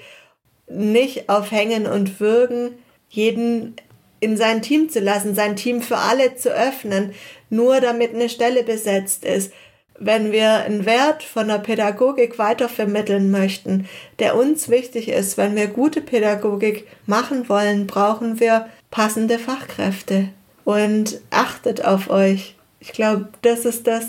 nicht 0.66 1.28
auf 1.28 1.50
Hängen 1.50 1.86
und 1.86 2.20
Würgen 2.20 2.78
jeden 3.08 3.76
in 4.20 4.36
sein 4.36 4.62
Team 4.62 4.88
zu 4.88 5.00
lassen, 5.00 5.34
sein 5.34 5.56
Team 5.56 5.82
für 5.82 5.98
alle 5.98 6.34
zu 6.34 6.50
öffnen, 6.50 7.12
nur 7.50 7.80
damit 7.80 8.14
eine 8.14 8.28
Stelle 8.28 8.62
besetzt 8.62 9.24
ist. 9.24 9.52
Wenn 10.00 10.30
wir 10.30 10.64
einen 10.64 10.86
Wert 10.86 11.22
von 11.24 11.48
der 11.48 11.58
Pädagogik 11.58 12.38
weitervermitteln 12.38 13.30
möchten, 13.30 13.88
der 14.20 14.36
uns 14.36 14.68
wichtig 14.68 15.08
ist, 15.08 15.36
wenn 15.36 15.56
wir 15.56 15.66
gute 15.66 16.00
Pädagogik 16.00 16.86
machen 17.06 17.48
wollen, 17.48 17.86
brauchen 17.86 18.38
wir 18.38 18.68
passende 18.90 19.38
Fachkräfte. 19.38 20.28
Und 20.64 21.20
achtet 21.30 21.84
auf 21.84 22.10
euch. 22.10 22.54
Ich 22.78 22.92
glaube, 22.92 23.30
das 23.42 23.64
ist 23.64 23.86
das, 23.86 24.04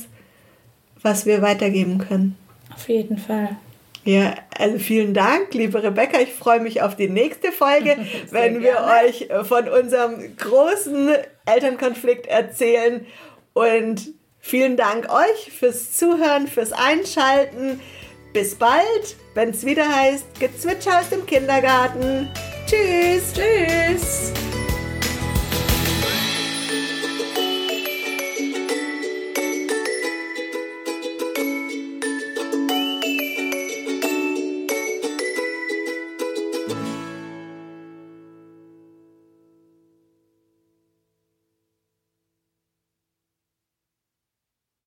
was 1.01 1.25
wir 1.25 1.41
weitergeben 1.41 1.99
können. 1.99 2.37
Auf 2.73 2.89
jeden 2.89 3.17
Fall. 3.17 3.57
Ja, 4.09 4.33
also 4.57 4.79
vielen 4.79 5.13
Dank, 5.13 5.53
liebe 5.53 5.83
Rebecca. 5.83 6.19
Ich 6.19 6.33
freue 6.33 6.59
mich 6.61 6.81
auf 6.81 6.95
die 6.95 7.09
nächste 7.09 7.51
Folge, 7.51 7.95
wenn 8.31 8.63
wir 8.63 8.77
euch 9.05 9.29
von 9.47 9.69
unserem 9.69 10.35
großen 10.35 11.11
Elternkonflikt 11.45 12.25
erzählen. 12.25 13.05
Und 13.53 14.15
vielen 14.39 14.77
Dank 14.77 15.13
euch 15.13 15.51
fürs 15.51 15.95
Zuhören, 15.95 16.47
fürs 16.47 16.71
Einschalten. 16.71 17.79
Bis 18.33 18.55
bald, 18.55 19.15
wenn 19.35 19.51
es 19.51 19.63
wieder 19.63 19.87
heißt, 19.87 20.39
Gezwitscher 20.39 21.01
aus 21.01 21.09
dem 21.09 21.27
Kindergarten. 21.27 22.29
Tschüss. 22.65 23.31
Tschüss. 23.35 24.33